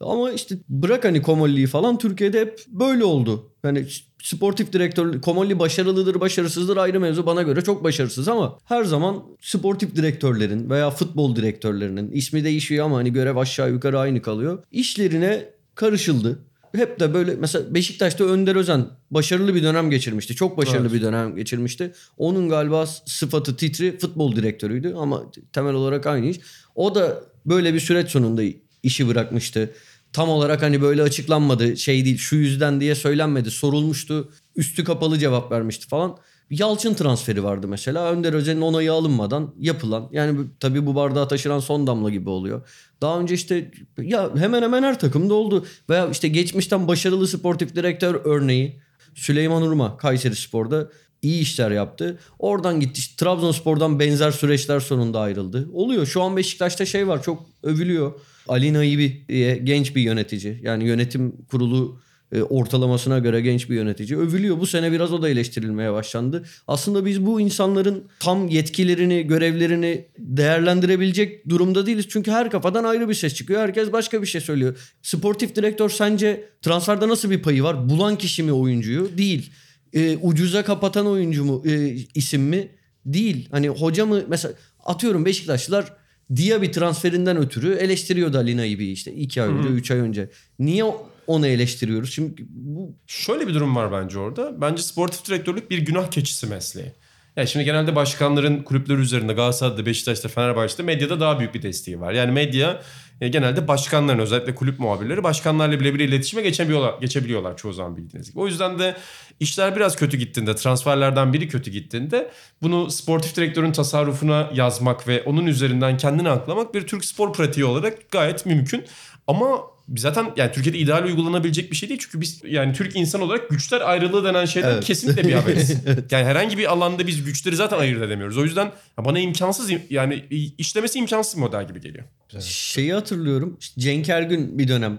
[0.00, 3.52] Ama işte bırak hani Komolli'yi falan Türkiye'de hep böyle oldu.
[3.64, 3.86] Yani
[4.22, 9.96] sportif direktör Komolli başarılıdır başarısızdır ayrı mevzu bana göre çok başarısız ama her zaman sportif
[9.96, 14.64] direktörlerin veya futbol direktörlerinin ismi değişiyor ama hani görev aşağı yukarı aynı kalıyor.
[14.72, 16.38] İşlerine karışıldı.
[16.76, 20.34] Hep de böyle mesela Beşiktaş'ta Önder Özen başarılı bir dönem geçirmişti.
[20.34, 20.92] Çok başarılı Evet.
[20.92, 21.92] bir dönem geçirmişti.
[22.18, 26.40] Onun galiba sıfatı titri futbol direktörüydü ama temel olarak aynı iş.
[26.74, 28.42] O da böyle bir süreç sonunda
[28.82, 29.70] işi bırakmıştı.
[30.12, 35.52] Tam olarak hani böyle açıklanmadı şey değil şu yüzden diye söylenmedi sorulmuştu üstü kapalı cevap
[35.52, 36.16] vermişti falan.
[36.50, 41.86] Yalçın transferi vardı mesela Önder Özen'in onayı alınmadan yapılan yani tabii bu bardağı taşıran son
[41.86, 42.68] damla gibi oluyor.
[43.00, 48.20] Daha önce işte ya hemen hemen her takımda oldu veya işte geçmişten başarılı sportif direktör
[48.24, 48.80] örneği
[49.14, 50.90] Süleyman Urma Kayseri Spor'da
[51.22, 52.18] iyi işler yaptı.
[52.38, 52.98] Oradan gitti.
[52.98, 55.68] İşte Trabzonspor'dan benzer süreçler sonunda ayrıldı.
[55.72, 56.06] Oluyor.
[56.06, 58.12] Şu an Beşiktaş'ta şey var çok övülüyor.
[58.48, 60.60] Ali Naibi diye genç bir yönetici.
[60.62, 62.00] Yani yönetim kurulu
[62.32, 64.18] e, ortalamasına göre genç bir yönetici.
[64.18, 64.60] Övülüyor.
[64.60, 66.44] Bu sene biraz o da eleştirilmeye başlandı.
[66.68, 72.06] Aslında biz bu insanların tam yetkilerini, görevlerini değerlendirebilecek durumda değiliz.
[72.08, 73.60] Çünkü her kafadan ayrı bir ses çıkıyor.
[73.60, 74.78] Herkes başka bir şey söylüyor.
[75.02, 77.88] Sportif direktör sence transferde nasıl bir payı var?
[77.88, 79.10] Bulan kişi mi oyuncuyu?
[79.18, 79.50] Değil.
[79.92, 82.68] E, ucuza kapatan oyuncu mu e, isim mi?
[83.06, 83.48] Değil.
[83.50, 85.92] Hani hoca mı mesela atıyorum Beşiktaşlılar
[86.36, 90.30] Diaby transferinden ötürü eleştiriyordu Ali Naibi'yi işte 2 ay önce 3 ay önce.
[90.58, 90.84] Niye
[91.26, 92.14] onu eleştiriyoruz?
[92.14, 94.60] Şimdi bu Şöyle bir durum var bence orada.
[94.60, 96.92] Bence sportif direktörlük bir günah keçisi mesleği.
[97.36, 102.12] Yani şimdi genelde başkanların kulüpler üzerinde Galatasaray'da, Beşiktaş'ta, Fenerbahçe'de medyada daha büyük bir desteği var.
[102.12, 102.82] Yani medya
[103.20, 108.40] e, genelde başkanların özellikle kulüp muhabirleri başkanlarla bile iletişime geçebiliyorlar, geçebiliyorlar çoğu zaman bildiğiniz gibi.
[108.40, 108.96] O yüzden de
[109.40, 112.30] işler biraz kötü gittiğinde, transferlerden biri kötü gittiğinde
[112.62, 118.10] bunu sportif direktörün tasarrufuna yazmak ve onun üzerinden kendini aklamak bir Türk spor pratiği olarak
[118.10, 118.84] gayet mümkün.
[119.26, 119.60] Ama
[119.96, 122.00] zaten yani Türkiye'de ideal uygulanabilecek bir şey değil.
[122.02, 124.84] Çünkü biz yani Türk insan olarak güçler ayrılığı denen şeyden Evet.
[124.84, 125.70] kesinlikle bir haberiz.
[126.10, 128.38] Yani herhangi bir alanda biz güçleri zaten ayırt edemiyoruz.
[128.38, 130.24] O yüzden bana imkansız yani
[130.58, 132.04] işlemesi imkansız model gibi geliyor.
[132.40, 133.58] Şeyi hatırlıyorum.
[133.78, 134.98] Cenk Ergün bir dönem.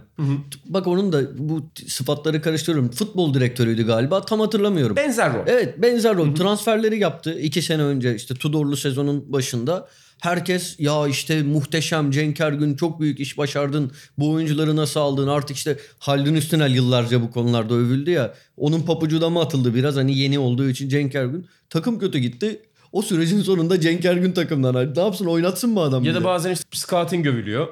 [0.65, 2.91] Bak onun da bu sıfatları karıştırıyorum.
[2.91, 4.21] Futbol direktörüydü galiba.
[4.25, 4.95] Tam hatırlamıyorum.
[4.95, 5.43] Benzer rol.
[5.47, 6.35] Evet benzer rol.
[6.35, 7.39] Transferleri yaptı.
[7.39, 9.87] iki sene önce işte Tudorlu sezonun başında.
[10.21, 13.91] Herkes ya işte muhteşem Cenk Ergün çok büyük iş başardın.
[14.17, 15.27] Bu oyuncuları nasıl aldın?
[15.27, 18.33] Artık işte Haldun Üstünel yıllarca bu konularda övüldü ya.
[18.57, 21.47] Onun papucu da mı atıldı biraz hani yeni olduğu için Cenk Ergün.
[21.69, 22.61] Takım kötü gitti.
[22.91, 24.99] O sürecin sonunda Cenk Ergün takımdan ayrıldı.
[24.99, 26.03] Ne yapsın oynatsın mı adam?
[26.03, 27.67] Ya da bazen işte scouting övülüyor.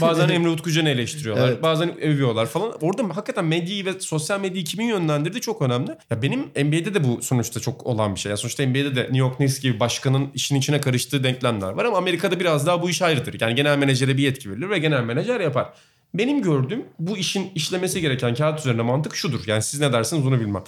[0.00, 1.48] Bazen Emre Utkucan'ı eleştiriyorlar.
[1.48, 1.62] Evet.
[1.62, 2.72] Bazen övüyorlar falan.
[2.80, 5.90] Orada hakikaten medyayı ve sosyal medyayı kimin yönlendirdiği çok önemli.
[6.10, 8.30] Ya benim NBA'de de bu sonuçta çok olan bir şey.
[8.30, 11.98] Ya sonuçta NBA'de de New York Knicks gibi başkanın işin içine karıştığı denklemler var ama
[11.98, 13.36] Amerika'da biraz daha bu iş ayrıdır.
[13.40, 15.68] Yani genel menajere bir yetki verilir ve genel menajer yapar.
[16.14, 19.40] Benim gördüğüm bu işin işlemesi gereken kağıt üzerinde mantık şudur.
[19.46, 20.64] Yani siz ne dersiniz onu bilmem.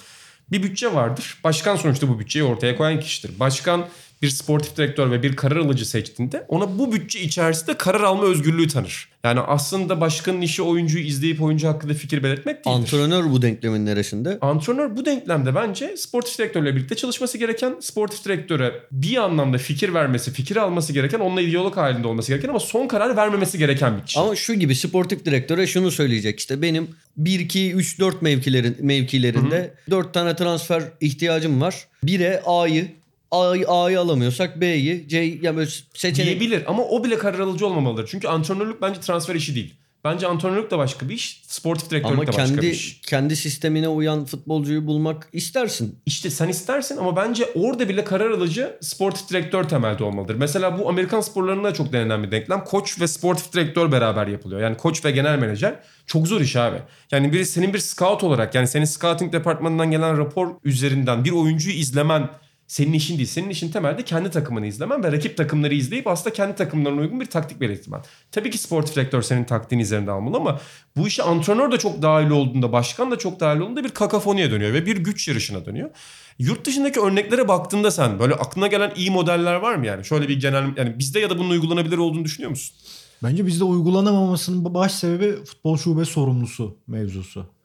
[0.52, 1.38] Bir bütçe vardır.
[1.44, 3.40] Başkan sonuçta bu bütçeyi ortaya koyan kişidir.
[3.40, 3.86] Başkan
[4.26, 8.68] bir sportif direktör ve bir karar alıcı seçtiğinde ona bu bütçe içerisinde karar alma özgürlüğü
[8.68, 9.08] tanır.
[9.24, 12.80] Yani aslında başkanın işi oyuncuyu izleyip oyuncu hakkında fikir belirtmek değildir.
[12.80, 14.38] Antrenör bu denklemin neresinde?
[14.40, 20.32] Antrenör bu denklemde bence sportif direktörle birlikte çalışması gereken, sportif direktöre bir anlamda fikir vermesi,
[20.32, 24.20] fikir alması gereken, onunla diyalog halinde olması gereken ama son karar vermemesi gereken bir kişi.
[24.20, 29.74] Ama şu gibi sportif direktöre şunu söyleyecek işte benim 1 2 3 4 mevkilerin mevkilerinde
[29.90, 31.88] 4 tane transfer ihtiyacım var.
[32.02, 32.88] Bire A'yı
[33.30, 38.08] A'yı, A'yı alamıyorsak B'yi, C yani böyle seçenek Diyebilir ama o bile karar alıcı olmamalıdır.
[38.10, 39.74] Çünkü antrenörlük bence transfer işi değil.
[40.04, 43.00] Bence antrenörlük de başka bir iş, sportif direktörlük ama de başka bir kendi iş.
[43.00, 45.98] kendi sistemine uyan futbolcuyu bulmak istersin.
[46.06, 50.34] İşte sen istersin ama bence orada bile karar alıcı sportif direktör temelde olmalıdır.
[50.34, 52.64] Mesela bu Amerikan sporlarında çok denenen bir denklem.
[52.64, 54.60] Koç ve sportif direktör beraber yapılıyor.
[54.60, 55.74] Yani koç ve genel menajer
[56.06, 56.78] çok zor iş abi.
[57.10, 61.76] Yani biri senin bir scout olarak yani senin scouting departmanından gelen rapor üzerinden bir oyuncuyu
[61.76, 62.28] izlemen
[62.66, 63.28] senin işin değil.
[63.28, 67.26] Senin işin temelde kendi takımını izlemen ve rakip takımları izleyip aslında kendi takımlarına uygun bir
[67.26, 68.00] taktik belirtmen.
[68.32, 70.60] Tabii ki sportif direktör senin taktiğin üzerinde almalı ama
[70.96, 74.72] bu işe antrenör de çok dahil olduğunda, başkan da çok dahil olduğunda bir kakafoniye dönüyor
[74.72, 75.90] ve bir güç yarışına dönüyor.
[76.38, 80.04] Yurt dışındaki örneklere baktığında sen böyle aklına gelen iyi modeller var mı yani?
[80.04, 82.76] Şöyle bir genel yani bizde ya da bunun uygulanabilir olduğunu düşünüyor musun?
[83.22, 87.55] Bence bizde uygulanamamasının baş sebebi futbol şube sorumlusu mevzusu.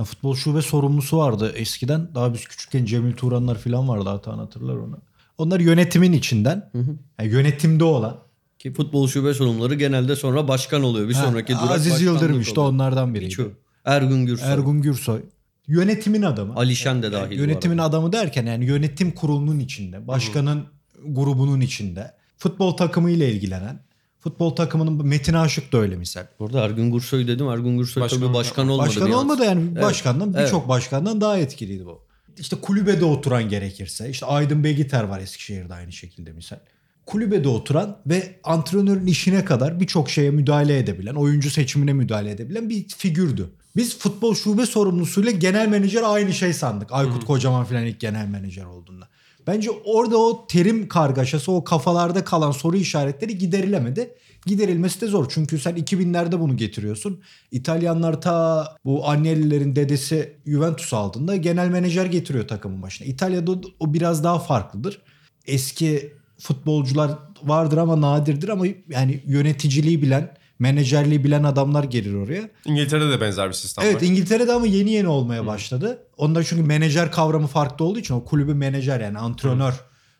[0.00, 2.14] Yani futbol şube sorumlusu vardı eskiden.
[2.14, 4.98] Daha biz küçükken Cemil Turanlar falan vardı Hatan hatırlar onu.
[5.38, 6.70] Onlar yönetimin içinden.
[7.18, 8.16] Yani yönetimde olan.
[8.58, 11.08] Ki futbol şube sorumluları genelde sonra başkan oluyor.
[11.08, 12.74] Bir Ha, sonraki durak Aziz Yıldırım işte oluyor.
[12.74, 13.30] onlardan biriydi.
[13.30, 13.52] Birçoğu.
[13.84, 14.52] Ergun Gürsoy.
[14.52, 15.20] Ergun Gürsoy.
[15.66, 16.54] Yönetimin adamı.
[16.54, 17.30] Alişen de dahil.
[17.30, 20.64] bu Yönetimin adamı derken yani yönetim kurulunun içinde, başkanın
[21.06, 23.82] grubunun içinde, futbol takımı ile ilgilenen,
[24.20, 26.26] futbol takımının Metin Aşık da öyle misal.
[26.38, 27.48] Burada Ergun Gürsoy dedim.
[27.48, 28.88] Ergun Gürsoy Başkan- tabii başkan olmadı.
[28.88, 29.82] Başkan olmadı yani Evet.
[29.82, 30.46] başkandan Evet.
[30.46, 32.00] birçok başkandan daha etkiliydi bu.
[32.38, 36.58] İşte kulübede oturan gerekirse işte Aydın Begiter var Eskişehir'de aynı şekilde misal.
[37.06, 42.88] Kulübede oturan ve antrenörün işine kadar birçok şeye müdahale edebilen, oyuncu seçimine müdahale edebilen bir
[42.88, 43.50] figürdü.
[43.76, 46.92] Biz futbol şube sorumlusuyla genel menajer aynı şey sandık.
[46.92, 49.08] Aykut Kocaman falan ilk genel menajer olduğunda.
[49.46, 54.14] Bence orada o terim kargaşası, o kafalarda kalan soru işaretleri giderilemedi.
[54.46, 55.26] Giderilmesi de zor.
[55.28, 57.20] Çünkü sen 2000'lerde bunu getiriyorsun.
[57.50, 63.06] İtalyanlar ta bu Agnelli'lerin dedesi Juventus aldığında genel menajer getiriyor takımın başına.
[63.08, 65.02] İtalya'da o- biraz daha farklıdır.
[65.46, 67.10] Eski futbolcular
[67.42, 72.48] vardır ama nadirdir ama yani yöneticiliği bilen, menajerliği bilen adamlar gelir oraya.
[72.64, 74.00] İngiltere'de de benzer bir sistem Evet var.
[74.00, 76.02] İngiltere'de ama yeni yeni olmaya başladı.
[76.16, 79.74] Onda çünkü menajer kavramı farklı olduğu için o kulübü menajer yani antrenör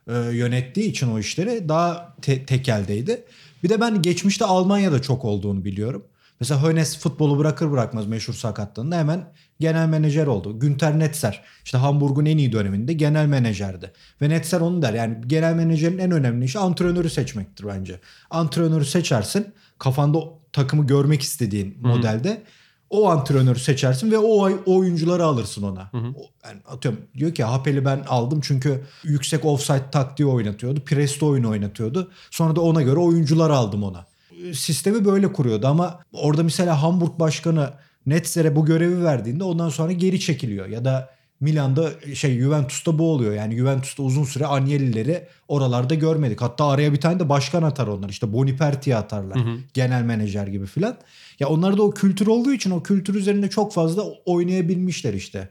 [0.09, 3.25] e, yönettiği için o işleri daha te- tekeldeydi.
[3.63, 6.05] Bir de ben geçmişte Almanya'da çok olduğunu biliyorum.
[6.41, 10.59] Mesela Hönes futbolu bırakır bırakmaz meşhur sakatlığında hemen genel menajer oldu.
[10.59, 13.93] Günter Netzer işte Hamburg'un en iyi döneminde genel menajerdi.
[14.23, 18.01] Ve Netzer onu der yani genel menajerin en önemli işi antrenörü seçmektir bence.
[18.31, 19.47] Antrenörü seçersin
[19.81, 20.19] kafanda
[20.53, 22.43] takımı görmek istediğin modelde
[22.91, 25.91] o antrenörü seçersin ve o, ay- o oyuncuları alırsın ona.
[26.19, 30.81] O- Yani atıyorum diyor ki Hapel'i ben aldım çünkü yüksek offside taktiği oynatıyordu.
[30.85, 32.11] Presto oyunu oynatıyordu.
[32.31, 34.07] Sonra da ona göre oyuncular aldım ona.
[34.55, 37.71] Sistemi böyle kuruyordu ama orada mesela Hamburg başkanı
[38.07, 40.67] Netzer'e bu görevi verdiğinde ondan sonra geri çekiliyor.
[40.67, 41.11] Ya da
[41.41, 43.35] Milan'da şey Juventus'ta bu oluyor.
[43.35, 46.41] Yani Juventus'ta uzun süre Agnelli'leri oralarda görmedik.
[46.43, 48.09] Hatta araya bir tane de başkan atar onlar.
[48.09, 49.39] İşte Boniperti'yi atarlar.
[49.75, 50.97] Genel menajer gibi filan.
[51.41, 55.49] Ya onlarda o kültür olduğu için o kültür üzerinde çok fazla oynayabilmişler işte.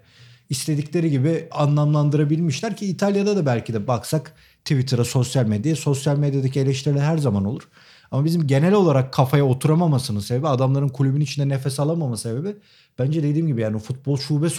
[0.49, 7.01] İstedikleri gibi anlamlandırabilmişler ki İtalya'da da belki de baksak Twitter'a, sosyal medyaya, sosyal medyadaki eleştiriler
[7.01, 7.63] her zaman olur.
[8.11, 12.55] Ama bizim genel olarak kafaya oturamamasının sebebi, adamların kulübün içinde nefes alamama sebebi
[12.99, 14.49] bence dediğim gibi yani futbol şube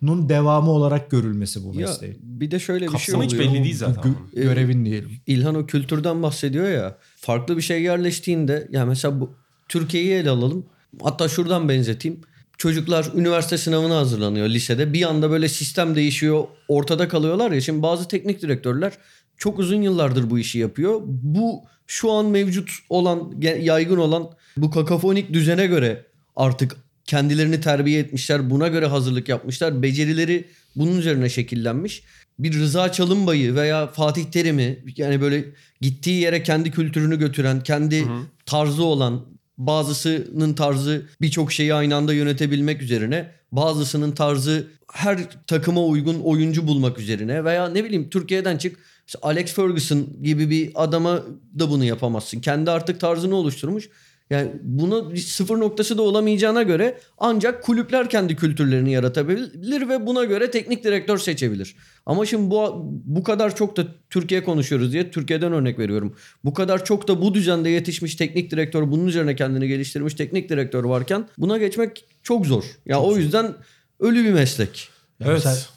[0.00, 2.18] sorumlusunun devamı olarak görülmesi bu Ya, mesleğin.
[2.22, 3.52] bir de şöyle bir şey Kapsamı hiç oluyor.
[3.54, 4.14] belli değil zaten.
[4.34, 5.10] Gö- görevin diyelim.
[5.26, 6.96] İlhan o kültürden bahsediyor ya.
[7.16, 9.30] Farklı bir şey yerleştiğinde ya mesela bu
[9.68, 10.66] Türkiye'yi ele alalım.
[11.02, 12.20] Hatta şuradan benzeteyim.
[12.58, 14.92] Çocuklar üniversite sınavına hazırlanıyor lisede.
[14.92, 16.44] Bir anda böyle sistem değişiyor.
[16.68, 17.60] Ortada kalıyorlar ya.
[17.60, 18.92] Şimdi bazı teknik direktörler
[19.38, 21.00] çok uzun yıllardır bu işi yapıyor.
[21.06, 26.76] Bu şu an mevcut olan, yaygın olan bu kakafonik düzene göre artık
[27.10, 28.50] kendilerini terbiye etmişler.
[28.50, 29.82] Buna göre hazırlık yapmışlar.
[29.82, 30.44] Becerileri
[30.76, 32.02] bunun üzerine şekillenmiş.
[32.38, 35.44] Bir Rıza Çalınbay'ı veya Fatih Terim'i yani böyle
[35.80, 38.04] gittiği yere kendi kültürünü götüren, kendi
[38.46, 39.26] tarzı olan
[39.58, 46.98] bazısının tarzı birçok şeyi aynı anda yönetebilmek üzerine, bazısının tarzı her takıma uygun oyuncu bulmak
[46.98, 51.22] üzerine veya ne bileyim Türkiye'den çık işte Alex Ferguson gibi bir adama
[51.58, 52.40] da bunu yapamazsın.
[52.40, 53.88] Kendi artık tarzını oluşturmuş.
[54.30, 60.24] Yani buna bir sıfır noktası da olamayacağına göre ancak kulüpler kendi kültürlerini yaratabilir ve buna
[60.24, 61.76] göre teknik direktör seçebilir.
[62.06, 66.16] Ama şimdi bu bu kadar çok da Türkiye konuşuyoruz diye Türkiye'den örnek veriyorum.
[66.44, 70.84] Bu kadar çok da bu düzende yetişmiş teknik direktör, bunun üzerine kendini geliştirmiş teknik direktör
[70.84, 72.64] varken buna geçmek çok zor.
[72.86, 73.54] Ya o yüzden
[74.00, 74.88] ölü bir meslek.
[75.24, 75.68] Evet.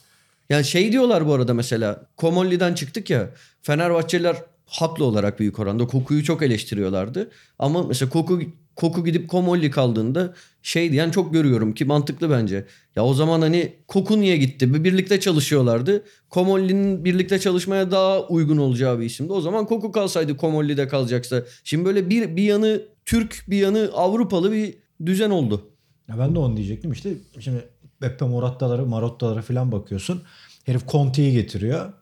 [0.50, 3.30] Yani şey diyorlar bu arada mesela Komolli'den çıktık ya
[3.62, 4.36] Fenerbahçeliler
[4.74, 7.32] haklı olarak büyük oranda Koku'yu çok eleştiriyorlardı.
[7.60, 8.40] Ama mesela Koku
[8.76, 12.66] Koku gidip Komolli kaldığında şey diyen çok görüyorum ki mantıklı bence.
[12.96, 14.74] Ya o zaman hani Koku niye gitti?
[14.74, 16.04] Bir birlikte çalışıyorlardı.
[16.30, 19.34] Komolli'nin birlikte çalışmaya daha uygun olacağı bir isimdi.
[19.34, 21.44] O zaman Koku kalsaydı Komolli de kalacaksa.
[21.64, 24.74] Şimdi böyle bir, bir yanı Türk bir yanı Avrupalı bir
[25.06, 25.70] düzen oldu.
[26.10, 27.14] Ya ben de onu diyecektim işte.
[27.40, 27.64] Şimdi
[28.02, 30.22] Beppe Moratta'ları, Marotta'ları falan bakıyorsun.
[30.66, 31.94] Herif Conte'yi getiriyor.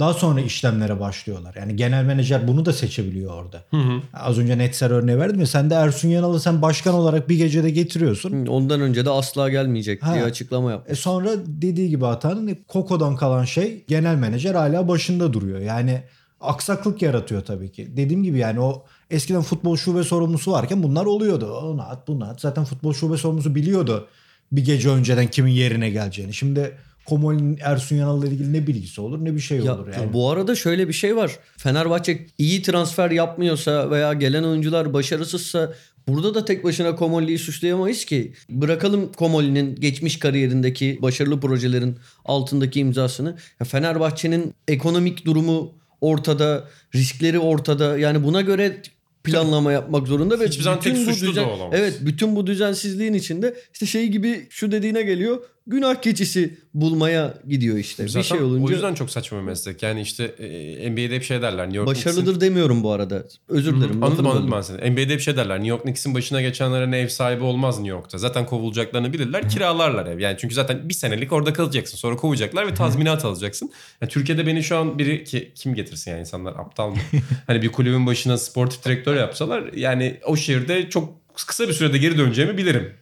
[0.00, 1.54] Daha sonra işlemlere başlıyorlar.
[1.58, 3.64] Yani genel menajer bunu da seçebiliyor orada.
[4.14, 7.70] Az önce Netzer örneği verdim ya sen de Ersun Yanal'ı sen başkan olarak bir gecede
[7.70, 8.46] getiriyorsun.
[8.46, 10.14] Ondan önce de asla gelmeyecek Ha.
[10.14, 10.92] diye açıklama yaptı.
[10.92, 15.60] E sonra dediği gibi hatanın Koko'dan kalan şey genel menajer hala başında duruyor.
[15.60, 16.02] Yani
[16.40, 17.96] aksaklık yaratıyor tabii ki.
[17.96, 21.52] Dediğim gibi yani o eskiden futbol şube sorumlusu varken bunlar oluyordu.
[21.54, 22.40] Onu at bunu at.
[22.40, 24.08] Zaten futbol şube sorumlusu biliyordu
[24.52, 26.34] bir gece önceden kimin yerine geleceğini.
[26.34, 30.12] Şimdi Komol'in Ersun Yanal'la ilgili ne bilgisi olur ne bir şey Ya, olur yani.
[30.12, 31.38] Bu arada şöyle bir şey var.
[31.56, 35.72] Fenerbahçe iyi transfer yapmıyorsa veya gelen oyuncular başarısızsa
[36.08, 38.32] burada da tek başına Komolli'yi suçlayamayız ki.
[38.50, 43.36] Bırakalım Komolli'nin geçmiş kariyerindeki başarılı projelerin altındaki imzasını.
[43.60, 47.98] Ya Fenerbahçe'nin ekonomik durumu ortada, riskleri ortada.
[47.98, 48.82] Yani buna göre
[49.24, 51.78] planlama yapmak zorunda ve Hiçbir zaman tek bütün bu suçlu da düzen- olamaz.
[51.78, 55.42] Evet, bütün bu düzensizliğin içinde işte şey gibi şu dediğine geliyor.
[55.70, 58.08] Günah keçisi bulmaya gidiyor işte.
[58.08, 59.82] Zaten bir şey olunca O yüzden çok saçma bir meslek.
[59.82, 61.64] Yani işte e, NBA'de hep şey derler.
[61.64, 63.24] New York Başarılıdır demiyorum bu arada.
[63.48, 63.90] Özür dilerim.
[63.90, 64.90] Knicks'in- Anladım anladım ben seni.
[64.90, 65.56] NBA'de hep şey derler.
[65.56, 68.18] New York Knicks'in başına geçenlere ev sahibi olmaz New York'ta.
[68.18, 69.48] Zaten kovulacaklarını bilirler.
[69.48, 70.18] Kiralarlar ev.
[70.18, 71.96] Yani çünkü zaten bir senelik orada kalacaksın.
[71.96, 73.70] Sonra kovacaklar ve tazminat alacaksın.
[74.00, 76.96] Yani Türkiye'de beni şu an biri ki kim getirsin yani insanlar aptal mı?
[77.46, 82.18] hani bir kulübün başına sportif direktör yapsalar yani o şehirde çok kısa bir sürede geri
[82.18, 82.92] döneceğimi bilirim.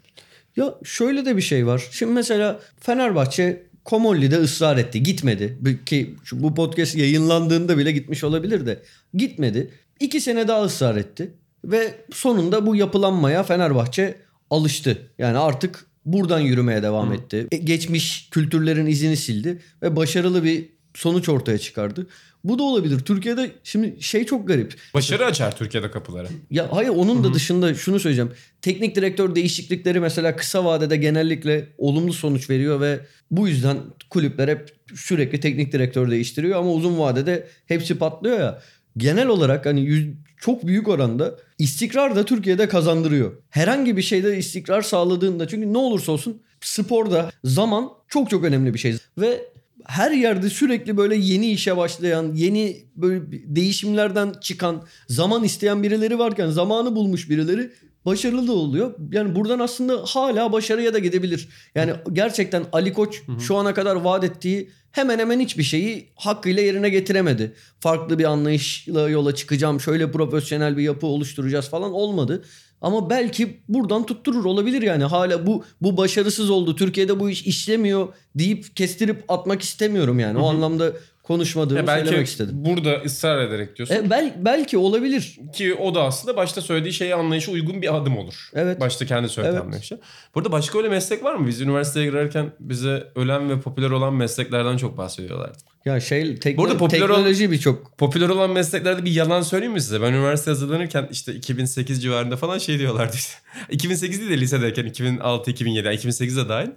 [0.58, 1.88] Ya şöyle de bir şey var.
[1.90, 5.02] Şimdi mesela Fenerbahçe Komolli'de ısrar etti.
[5.02, 5.58] Gitmedi.
[5.86, 8.82] Ki bu podcast yayınlandığında bile gitmiş olabilir de.
[9.14, 9.70] Gitmedi.
[10.00, 11.34] İki sene daha ısrar etti.
[11.64, 14.14] Ve sonunda bu yapılanmaya Fenerbahçe
[14.50, 14.98] alıştı.
[15.18, 17.46] Yani artık buradan yürümeye devam etti.
[17.52, 19.62] E, geçmiş kültürlerin izini sildi.
[19.82, 22.06] Ve başarılı bir sonuç ortaya çıkardı.
[22.44, 22.98] Bu da olabilir.
[22.98, 24.74] Türkiye'de şimdi şey çok garip.
[24.94, 26.28] Başarı açar Türkiye'de kapıları.
[26.50, 28.30] Ya hayır onun da dışında şunu söyleyeceğim.
[28.62, 33.76] Teknik direktör değişiklikleri mesela kısa vadede genellikle olumlu sonuç veriyor ve bu yüzden
[34.10, 38.62] kulüpler hep sürekli teknik direktör değiştiriyor ama uzun vadede hepsi patlıyor ya.
[38.96, 43.32] Genel olarak hani yüz- çok büyük oranda istikrar da Türkiye'de kazandırıyor.
[43.50, 48.78] Herhangi bir şeyde istikrar sağladığında çünkü ne olursa olsun sporda zaman çok çok önemli bir
[48.78, 49.40] şey ve
[49.88, 53.22] her yerde sürekli böyle yeni işe başlayan, yeni böyle
[53.56, 57.70] değişimlerden çıkan, zaman isteyen birileri varken zamanı bulmuş birileri
[58.06, 58.94] başarılı da oluyor.
[59.12, 61.48] Yani buradan aslında hala başarıya da gidebilir.
[61.74, 66.88] Yani gerçekten Ali Koç şu ana kadar vaat ettiği hemen hemen hiçbir şeyi hakkıyla yerine
[66.88, 67.52] getiremedi.
[67.80, 72.44] Farklı bir anlayışla yola çıkacağım, şöyle profesyonel bir yapı oluşturacağız falan olmadı.
[72.82, 75.04] Ama belki buradan tutturur olabilir yani.
[75.04, 76.76] Hala bu bu başarısız oldu.
[76.76, 80.38] Türkiye'de bu iş işlemiyor deyip kestirip atmak istemiyorum yani.
[80.38, 82.54] O anlamda konuşmadığımı Ya belki söylemek istedim.
[82.64, 83.94] burada ısrar ederek diyorsun.
[83.94, 85.38] E, bel, belki olabilir.
[85.54, 88.50] Ki o da aslında başta söylediği şeye anlayışa uygun bir adım olur.
[88.54, 88.80] Evet.
[88.80, 89.66] Başta kendi söylediği Evet.
[89.66, 89.98] anlayışa.
[90.34, 91.46] Burada başka öyle meslek var mı?
[91.46, 95.58] Biz üniversiteye girerken bize ölen ve popüler olan mesleklerden çok bahsediyorlardı.
[95.88, 99.72] Ya şey tekno- Bu arada popüler ol- teknoloji birçok Popüler olan mesleklerde bir yalan söyleyeyim
[99.72, 100.02] mi size?
[100.02, 103.32] Ben üniversite hazırlanırken işte 2008 civarında falan şey diyorlardı işte.
[103.70, 106.68] 2008 değil de lisedeyken 2006, 2007, yani 2008'e dahil.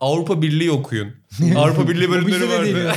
[0.00, 1.08] Avrupa Birliği okuyun.
[1.56, 2.94] Avrupa Birliği bölümleri Bize de vardı.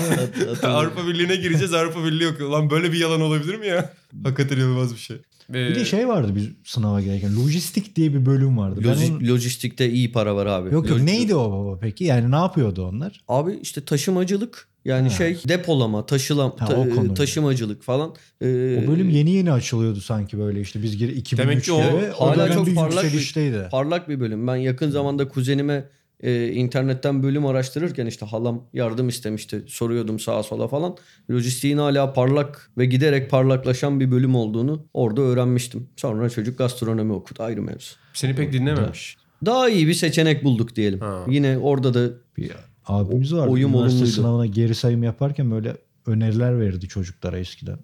[0.67, 2.49] Avrupa Birliği'ne gireceğiz Avrupa Birliği okuyor.
[2.49, 3.93] Lan böyle bir yalan olabilir mi ya?
[4.23, 5.17] Hakikaten inanılmaz bir şey.
[5.49, 7.35] Bir de şey vardı biz sınava gelirken.
[7.35, 8.79] Lojistik diye bir bölüm vardı.
[8.83, 10.73] Ben Loji- onu- lojistikte iyi para var abi.
[10.73, 12.03] Yok yok Loj- neydi o baba peki?
[12.03, 13.21] Yani ne yapıyordu onlar?
[13.27, 15.15] Abi işte taşımacılık yani Ha.
[15.15, 17.13] şey depolama, taşılam, Ha, ta- o konu.
[17.13, 18.15] taşımacılık falan.
[18.41, 18.45] Ee,
[18.83, 21.37] O bölüm yeni yeni açılıyordu sanki böyle işte biz gir 2003'te.
[21.37, 21.81] Demek ki o
[22.19, 24.47] hala çok parlak bir- parlak bir bölüm.
[24.47, 25.89] Ben yakın zamanda kuzenime
[26.23, 29.63] e, internetten bölüm araştırırken işte halam yardım istemişti.
[29.67, 30.95] Soruyordum sağa sola falan.
[31.29, 35.87] Lojistiğin hala parlak ve giderek parlaklaşan bir bölüm olduğunu orada öğrenmiştim.
[35.95, 37.95] Sonra çocuk gastronomi okudu ayrı mevzu.
[38.13, 39.17] Seni pek dinlememiş.
[39.45, 40.99] Daha iyi bir seçenek bulduk diyelim.
[40.99, 41.25] Ha.
[41.29, 42.51] Yine orada da Bir
[42.85, 43.51] abimiz vardı.
[43.51, 44.15] Oyun Üniversite olumluydu.
[44.15, 47.77] sınavına geri sayım yaparken böyle öneriler verirdi çocuklara eskiden.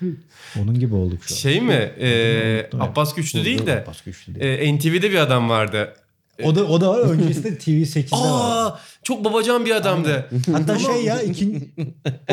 [0.60, 1.38] Onun gibi olduk şu an.
[1.38, 1.72] Şey mi?
[2.00, 2.70] Ee.
[2.80, 4.58] Abbas Güçlü değil de Abbas Güçlü değil.
[4.58, 5.94] e, NTV'de bir adam vardı.
[6.44, 8.80] O da o da öncesinde TV8'de var.
[9.02, 10.30] Çok babacan bir adamdı.
[10.52, 11.70] Hatta şey ya ikinci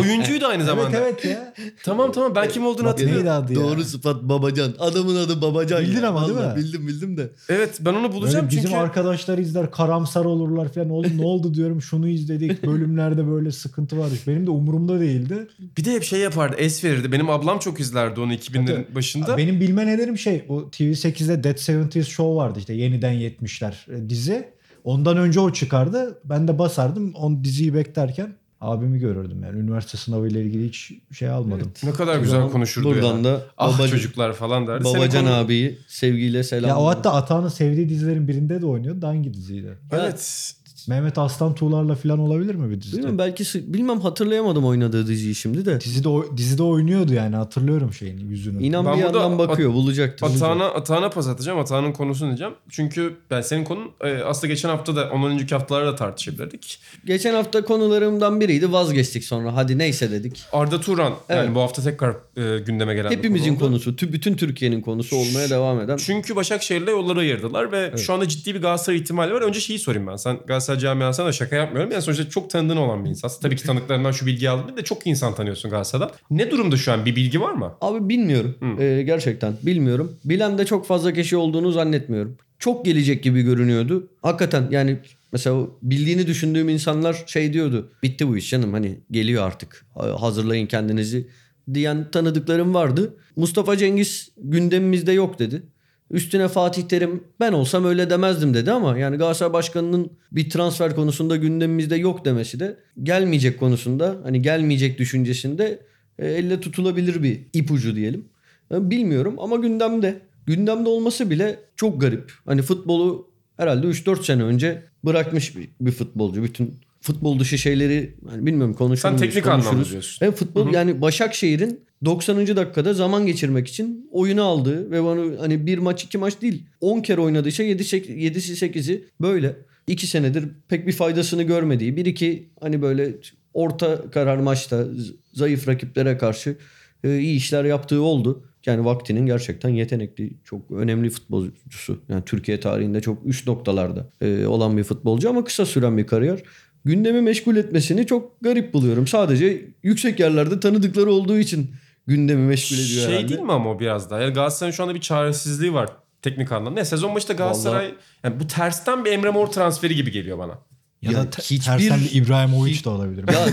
[0.01, 0.97] Oyuncuydu aynı evet zamanda.
[0.97, 1.53] evet ya.
[1.83, 3.21] Tamam tamam ben kim olduğunu hatırlıyorum.
[3.25, 3.59] neydi adı ya?
[3.59, 4.73] doğru sıfat Babacan.
[4.79, 5.81] Adamın adı Babacan.
[5.81, 6.09] Bildin ya.
[6.09, 6.63] ama değil Vallahi mi?
[6.63, 7.29] Bildim bildim de.
[7.49, 10.89] Evet ben onu bulacağım Böyle bizim çünkü arkadaşlar izler karamsar olurlar falan.
[10.89, 12.63] Oğlum ne oldu diyorum şunu izledik.
[12.63, 14.27] Bölümlerde böyle sıkıntı varmış.
[14.27, 15.47] Benim de umurumda değildi.
[15.77, 17.11] bir de hep şey yapardı es verirdi.
[17.11, 19.37] Benim ablam çok izlerdi onu 2000'lerin başında.
[19.37, 23.73] Benim bilme nedenim şey o TV8'de Dead 70s Show vardı işte yeniden 70'ler
[24.05, 24.58] e, dizi.
[24.83, 26.19] Ondan önce o çıkardı.
[26.25, 27.13] Ben de basardım.
[27.15, 29.59] On diziyi beklerken abimi görürdüm yani.
[29.59, 31.71] Üniversite sınavı ile ilgili hiç şey almadım.
[31.83, 33.23] Ne kadar O güzel konuşurdu Buradan ya.
[33.23, 34.83] da ah Babacan- çocuklar falan derdi.
[34.83, 36.69] Babacan konu- abiyi sevgiyle selam.
[36.69, 39.07] Ya o hatta Atağan'ın sevdiği dizilerin birinde de oynuyordu.
[39.07, 39.77] Hangi diziydi?
[39.91, 40.53] Evet.
[40.87, 42.95] Mehmet Aslan Tuğlar'la falan olabilir mi bir dizide?
[42.97, 45.81] Bilmiyorum belki bilmem hatırlayamadım oynadığı diziyi şimdi de.
[45.81, 48.63] Dizide, o- dizide oynuyordu yani hatırlıyorum şeyini yüzünü.
[48.63, 50.27] İnan Ben bir yandan at- bakıyor bulacaktır.
[50.27, 51.59] Atağına, atağına pas atacağım.
[51.59, 52.53] Atağının konusunu diyeceğim.
[52.69, 56.79] Çünkü ben senin konun e, aslında geçen hafta da ondan önceki haftalarda tartışabilirdik.
[57.05, 60.43] Geçen hafta konularımdan biriydi vazgeçtik sonra hadi neyse dedik.
[60.53, 61.55] Arda Turan yani Evet.
[61.55, 65.79] bu hafta tekrar e, gündeme gelen Hepimizin konu konusu, tü- bütün Türkiye'nin konusu olmaya devam
[65.81, 65.97] eden.
[65.97, 69.41] Çünkü Başakşehir'le yolları ayırdılar ve şu anda ciddi bir Galatasaray ihtimali var.
[69.41, 70.15] Önce şeyi sorayım ben.
[70.15, 71.91] Sen Galatasaray camiasına da şaka yapmıyorum.
[71.91, 73.41] Yani sonuçta çok tanıdığın olan bir insansın.
[73.41, 76.15] Tabii ki tanıklarından şu bilgiyi aldın de çok insan tanıyorsun Galatasaray'dan.
[76.31, 77.05] Ne durumda şu an?
[77.05, 77.73] Bir bilgi var mı?
[77.81, 78.55] Abi bilmiyorum.
[78.79, 80.11] Ee, gerçekten bilmiyorum.
[80.25, 82.37] Bilen de çok fazla kişi olduğunu zannetmiyorum.
[82.59, 84.07] Çok gelecek gibi görünüyordu.
[84.21, 84.97] Hakikaten yani
[85.31, 87.91] mesela bildiğini düşündüğüm insanlar şey diyordu.
[88.03, 89.85] Bitti bu iş canım hani geliyor artık.
[89.95, 91.27] Hazırlayın kendinizi
[91.73, 93.13] diyen tanıdıklarım vardı.
[93.35, 95.61] Mustafa Cengiz gündemimizde yok dedi.
[96.11, 101.35] Üstüne Fatih Terim ben olsam öyle demezdim dedi ama yani Galatasaray Başkanı'nın bir transfer konusunda
[101.35, 105.79] gündemimizde yok demesi de gelmeyecek konusunda hani gelmeyecek düşüncesinde
[106.19, 108.25] e, elle tutulabilir bir ipucu diyelim.
[108.71, 110.21] Ben bilmiyorum ama gündemde.
[110.45, 112.31] Gündemde olması bile çok garip.
[112.45, 116.43] Hani futbolu herhalde 3-4 sene önce bırakmış bir, bir futbolcu.
[116.43, 119.91] Bütün futbol dışı şeyleri hani bilmiyorum konuşur Sen teknik anlamda konuşuruz.
[119.91, 120.25] diyorsun.
[120.25, 122.47] Evet futbol yani Başakşehir'in 90.
[122.47, 127.01] dakikada zaman geçirmek için oyunu aldığı ve bunu hani bir maç iki maç değil 10
[127.01, 129.55] kere oynadıysa 7'si 8'i böyle.
[129.87, 133.15] 2 senedir pek bir faydasını görmediği bir iki hani böyle
[133.53, 134.85] orta karar maçta
[135.33, 136.57] zayıf rakiplere karşı
[137.03, 138.43] e, iyi işler yaptığı oldu.
[138.65, 142.01] Yani vaktinin gerçekten yetenekli, çok önemli futbolcusu.
[142.09, 146.43] Yani Türkiye tarihinde çok üst noktalarda e, olan bir futbolcu ama kısa süren bir kariyer.
[146.85, 149.07] Gündemi meşgul etmesini çok garip buluyorum.
[149.07, 151.69] Sadece yüksek yerlerde tanıdıkları olduğu için
[152.09, 153.29] gündemi meşgul ediyor Şey herhalde.
[153.29, 154.21] değil mi ama o biraz daha?
[154.21, 155.89] Yani Galatasaray'ın şu anda bir çaresizliği var
[156.21, 156.79] teknik anlamda.
[156.79, 157.93] Ne sezon başında Galatasaray
[158.23, 160.59] yani bu tersten bir Emre Mor transferi gibi geliyor bana.
[161.01, 163.25] Ya, Ya da te- hiçbir- tersten bir İbrahimovic de olabilir.
[163.33, 163.45] Ya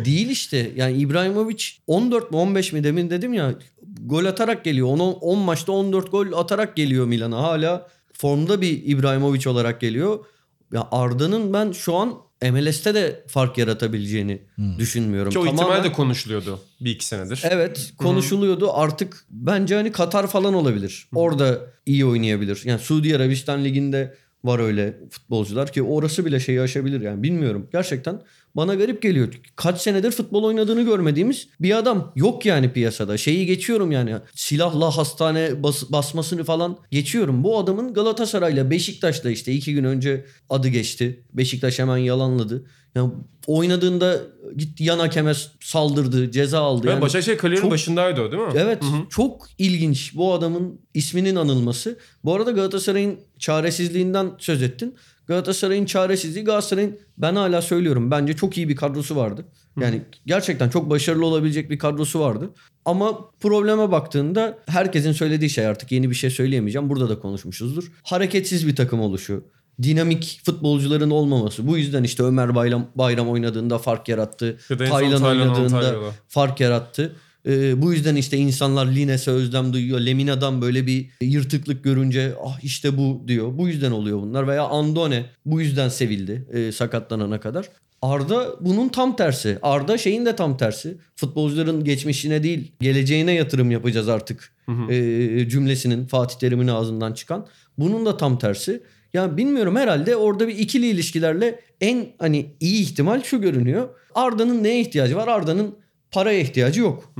[0.04, 0.70] değil işte.
[0.76, 3.54] Yani İbrahimovic 14 mi 15 mi demin dedim ya
[4.00, 4.88] gol atarak geliyor.
[4.88, 7.42] 10, 10 maçta 14 gol atarak geliyor Milan'a.
[7.42, 10.24] Hala formda bir İbrahimovic olarak geliyor.
[10.72, 12.14] Ya Arda'nın ben şu an
[12.50, 14.42] MLS'te de fark yaratabileceğini
[14.78, 15.32] düşünmüyorum.
[15.32, 17.42] Ki o ihtimal Tamamen- de konuşuluyordu bir iki senedir.
[17.50, 18.72] Evet konuşuluyordu.
[18.72, 21.08] Artık bence hani Katar falan olabilir.
[21.14, 22.62] Orada iyi oynayabilir.
[22.64, 27.68] Yani Suudi Arabistan liginde var öyle futbolcular ki orası bile şeyi aşabilir yani bilmiyorum.
[27.72, 28.20] Gerçekten
[28.56, 29.40] bana garip geliyor.
[29.56, 33.16] Kaç senedir futbol oynadığını görmediğimiz bir adam yok yani piyasada.
[33.16, 37.44] Şeyi geçiyorum yani silahla hastane bas, basmasını falan geçiyorum.
[37.44, 41.24] Bu adamın Galatasaray'la Beşiktaş'la işte iki gün önce adı geçti.
[41.32, 42.64] Beşiktaş hemen yalanladı.
[42.94, 43.12] Yani
[43.46, 44.20] oynadığında
[44.56, 46.88] gitti yan hakeme saldırdı, ceza aldı.
[46.88, 48.52] Yani Başakşehir kariyerinin çok- başındaydı o değil mi?
[48.54, 51.98] Evet çok ilginç bu adamın isminin anılması.
[52.24, 54.96] Bu arada Galatasaray'ın çaresizliğinden söz ettin.
[55.26, 59.44] Galatasaray'ın çaresizliği Galatasaray'ın ben hala söylüyorum bence çok iyi bir kadrosu vardı.
[59.80, 62.50] Yani gerçekten çok başarılı olabilecek bir kadrosu vardı.
[62.84, 66.88] Ama probleme baktığında herkesin söylediği şey artık yeni bir şey söyleyemeyeceğim.
[66.90, 67.92] Burada da konuşmuşuzdur.
[68.02, 69.44] Hareketsiz bir takım oluşu.
[69.82, 71.66] Dinamik futbolcuların olmaması.
[71.66, 74.58] Bu yüzden işte Ömer Bayram, Bayram oynadığında fark yarattı.
[74.68, 76.10] Taylan oynadığında Antalya'da.
[76.28, 77.16] fark yarattı.
[77.46, 80.00] Ee, bu yüzden işte insanlar Lines'e özlem duyuyor.
[80.00, 83.58] Lemina'dan böyle bir yırtıklık görünce ah işte bu diyor.
[83.58, 84.48] Bu yüzden oluyor bunlar.
[84.48, 87.68] Veya Andone bu yüzden sevildi e, sakatlanana kadar.
[88.02, 89.58] Arda bunun tam tersi.
[89.62, 90.98] Arda şeyin de tam tersi.
[91.16, 94.52] Futbolcuların geçmişine değil geleceğine yatırım yapacağız artık
[94.90, 97.46] e, cümlesinin Fatih Terim'in ağzından çıkan.
[97.78, 98.82] Bunun da tam tersi.
[99.14, 103.88] Ya bilmiyorum herhalde orada bir ikili ilişkilerle en hani iyi ihtimal şu görünüyor.
[104.14, 105.28] Arda'nın neye ihtiyacı var?
[105.28, 105.74] Arda'nın
[106.10, 107.12] paraya ihtiyacı yok.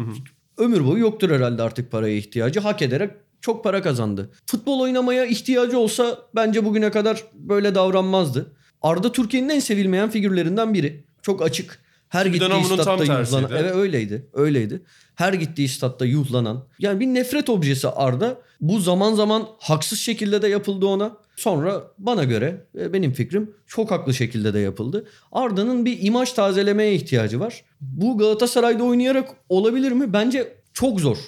[0.59, 2.61] Ömür boyu yoktur herhalde artık paraya ihtiyacı.
[2.61, 4.31] Hak ederek çok para kazandı.
[4.47, 8.53] Futbol oynamaya ihtiyacı olsa bence bugüne kadar böyle davranmazdı.
[8.83, 11.05] Arda Türkiye'nin en sevilmeyen figürlerinden biri.
[11.23, 11.83] Çok açık.
[12.09, 13.51] Her Bir gittiği statta yuhlanan.
[13.59, 14.27] Evet öyleydi.
[14.33, 14.83] Öyleydi.
[15.15, 16.65] Her gittiği statta yuhlanan.
[16.79, 18.39] Yani bir nefret objesi Arda.
[18.61, 21.17] Bu zaman zaman haksız şekilde de yapıldı ona.
[21.37, 25.07] Sonra bana göre e, benim fikrim çok haklı şekilde de yapıldı.
[25.33, 27.65] Arda'nın bir imaj tazelemeye ihtiyacı var.
[27.81, 30.13] Bu Galatasaray'da oynayarak olabilir mi?
[30.13, 31.19] Bence çok zor.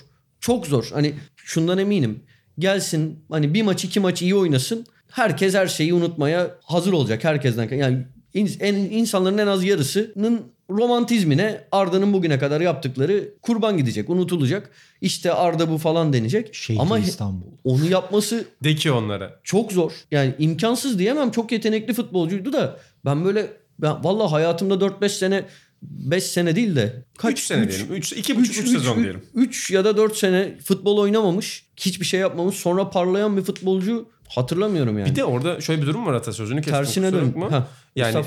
[0.40, 0.90] Çok zor.
[0.92, 2.22] Hani şundan eminim.
[2.58, 4.86] Gelsin hani bir maç iki maç iyi oynasın.
[5.10, 7.76] Herkes her şeyi unutmaya hazır olacak herkesten.
[7.76, 10.40] Yani en, insanların en az yarısının
[10.70, 14.70] romantizmine Arda'nın bugüne kadar yaptıkları kurban gidecek, unutulacak.
[15.00, 16.54] İşte Arda bu falan denecek.
[16.54, 17.46] Şehri Ama İstanbul.
[17.64, 19.40] onu yapması De ki onlara.
[19.44, 19.92] çok zor.
[20.10, 21.30] Yani imkansız diyemem.
[21.30, 25.44] Çok yetenekli futbolcuydu da ben böyle ben vallahi hayatımda 4-5 sene
[25.82, 27.94] 5 sene değil de 3 sene Üç- diyelim.
[27.94, 29.22] 3 2,5 3 üç- sezon üç- diyelim.
[29.34, 31.66] üç ya da 4 sene futbol oynamamış.
[31.76, 32.56] Hiçbir şey yapmamış.
[32.56, 35.10] Sonra parlayan bir futbolcu hatırlamıyorum yani.
[35.10, 36.74] Bir de orada şöyle bir durum var atasözünü kestim.
[36.74, 37.34] Tersine dön.
[37.50, 37.66] Ha,
[37.96, 38.24] Yani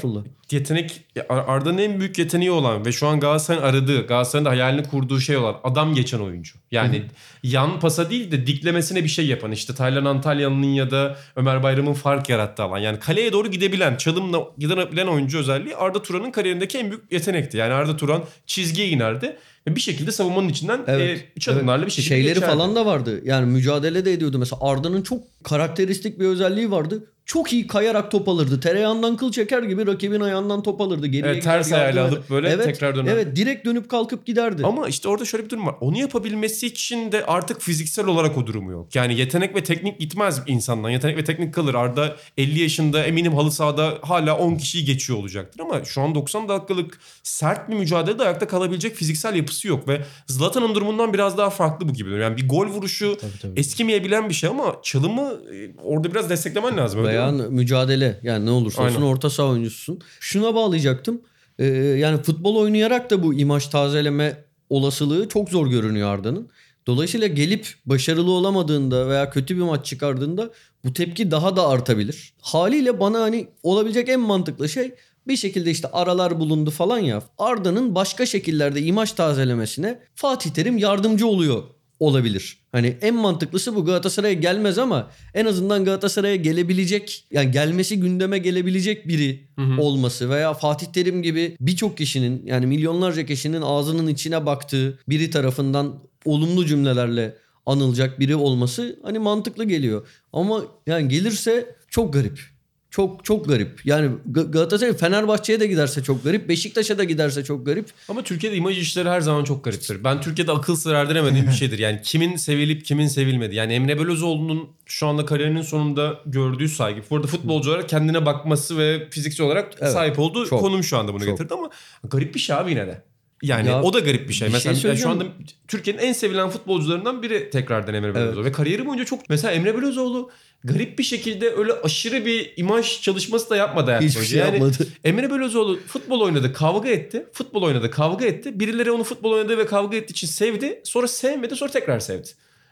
[0.51, 4.83] yetenek Ar- Arda'nın en büyük yeteneği olan ve şu an Galatasaray'ın aradığı, Galatasaray'ın da hayalini
[4.83, 6.53] kurduğu şey olan adam geçen oyuncu.
[6.71, 7.03] Yani
[7.43, 11.93] yan pasa değil de diklemesine bir şey yapan işte Taylan Antalyalı'nın ya da Ömer Bayram'ın
[11.93, 12.77] fark yarattığı alan.
[12.77, 17.57] Yani kaleye doğru gidebilen, çalımla gidebilen oyuncu özelliği Arda Turan'ın kariyerindeki en büyük yetenekti.
[17.57, 19.37] Yani Arda Turan çizgiye inerdi
[19.67, 21.25] ve bir şekilde savunmanın içinden Evet.
[21.37, 22.51] e, çalımlarla bir şekilde Şeyleri geçerdi.
[22.53, 23.21] falan da vardı.
[23.25, 24.39] Yani mücadele de ediyordu.
[24.39, 27.11] Mesela Arda'nın çok karakteristik bir özelliği vardı.
[27.25, 28.59] Çok iyi kayarak top alırdı.
[28.59, 31.07] Tereyağından kıl çeker gibi rakibin ayağından top alırdı.
[31.07, 32.63] Geriye Evet, ters ayağıyla alıp böyle eder.
[32.63, 33.13] tekrar döner.
[33.13, 34.63] Evet direkt dönüp kalkıp giderdi.
[34.65, 35.75] Ama işte orada şöyle bir durum var.
[35.81, 38.95] Onu yapabilmesi için de artık fiziksel olarak o durumu yok.
[38.95, 40.89] Yani yetenek ve teknik gitmez insandan.
[40.89, 41.73] Yetenek ve teknik kalır.
[41.75, 45.59] Arda 50 yaşında eminim halı sahada hala 10 kişiyi geçiyor olacaktır.
[45.59, 49.87] Ama şu an 90 dakikalık sert bir mücadelede ayakta kalabilecek fiziksel yapısı yok.
[49.87, 52.09] Ve Zlatan'ın durumundan biraz daha farklı bu gibi.
[52.11, 53.59] Yani bir gol vuruşu Tabii, tabii.
[53.59, 55.36] eskimeyebilen bir şey ama çalımı
[55.83, 57.05] orada biraz desteklemen lazım.
[57.05, 57.43] öyle değil mi?
[57.49, 59.07] mücadele yani ne olursa olsun Aynen.
[59.07, 59.99] orta saha oyuncususun.
[60.19, 61.21] Şuna bağlayacaktım.
[61.59, 66.49] Ee, yani futbol oynayarak da bu imaj tazeleme olasılığı çok zor görünüyor Arda'nın.
[66.87, 70.49] Dolayısıyla gelip başarılı olamadığında veya kötü bir maç çıkardığında
[70.85, 72.33] bu tepki daha da artabilir.
[72.41, 74.91] Haliyle bana hani olabilecek en mantıklı şey
[75.27, 77.23] bir şekilde işte aralar bulundu falan ya.
[77.37, 81.63] Arda'nın başka şekillerde imaj tazelemesine Fatih Terim yardımcı oluyor
[81.99, 82.57] olabilir.
[82.71, 89.07] Hani en mantıklısı bu Galatasaray'a gelmez ama en azından Galatasaray'a gelebilecek yani gelmesi gündeme gelebilecek
[89.07, 95.29] biri olması veya Fatih Terim gibi birçok kişinin yani milyonlarca kişinin ağzının içine baktığı biri
[95.29, 97.35] tarafından olumlu cümlelerle
[97.65, 100.07] anılacak biri olması hani mantıklı geliyor.
[100.33, 102.56] Ama yani gelirse çok garip.
[102.97, 103.85] Çok çok garip.
[103.85, 106.49] Yani Ga- Galatasaray Fenerbahçe'ye de giderse çok garip.
[106.49, 107.85] Beşiktaş'a da giderse çok garip.
[108.09, 110.03] Ama Türkiye'de imaj işleri her zaman çok gariptir.
[110.03, 111.79] Ben Türkiye'de akıl sır erdiremediğim bir şeydir.
[111.79, 113.55] Yani kimin sevilip kimin sevilmedi.
[113.55, 117.01] Yani Emre Belözoğlu'nun şu anda kariyerinin sonunda gördüğü saygı.
[117.09, 120.97] Bu arada futbolcu olarak kendine bakması ve fiziksel olarak Evet, sahip olduğu çok, konum şu
[120.97, 121.37] anda bunu çok.
[121.37, 121.69] getirdi ama
[122.03, 123.01] garip bir şey abi yine de.
[123.43, 124.47] Yani Ya, o da garip bir şey.
[124.47, 125.23] bir mesela şey yani şu anda.
[125.67, 128.45] Türkiye'nin en sevilen futbolcularından biri tekrardan Emre Belözoğlu.
[128.45, 129.29] Ve kariyeri boyunca çok...
[129.29, 130.29] Mesela Emre Belözoğlu
[130.63, 134.87] garip bir şekilde öyle aşırı bir imaj çalışması da yapmadı hayatı Hiçbir şey yani yapmadı.
[135.03, 137.25] Emre Belözoğlu futbol oynadı, kavga etti.
[137.33, 138.59] Futbol oynadı, kavga etti.
[138.59, 140.81] Birileri onu futbol oynadığı ve kavga ettiği için sevdi.
[140.83, 142.27] Sonra sevmedi, sonra tekrar sevdi.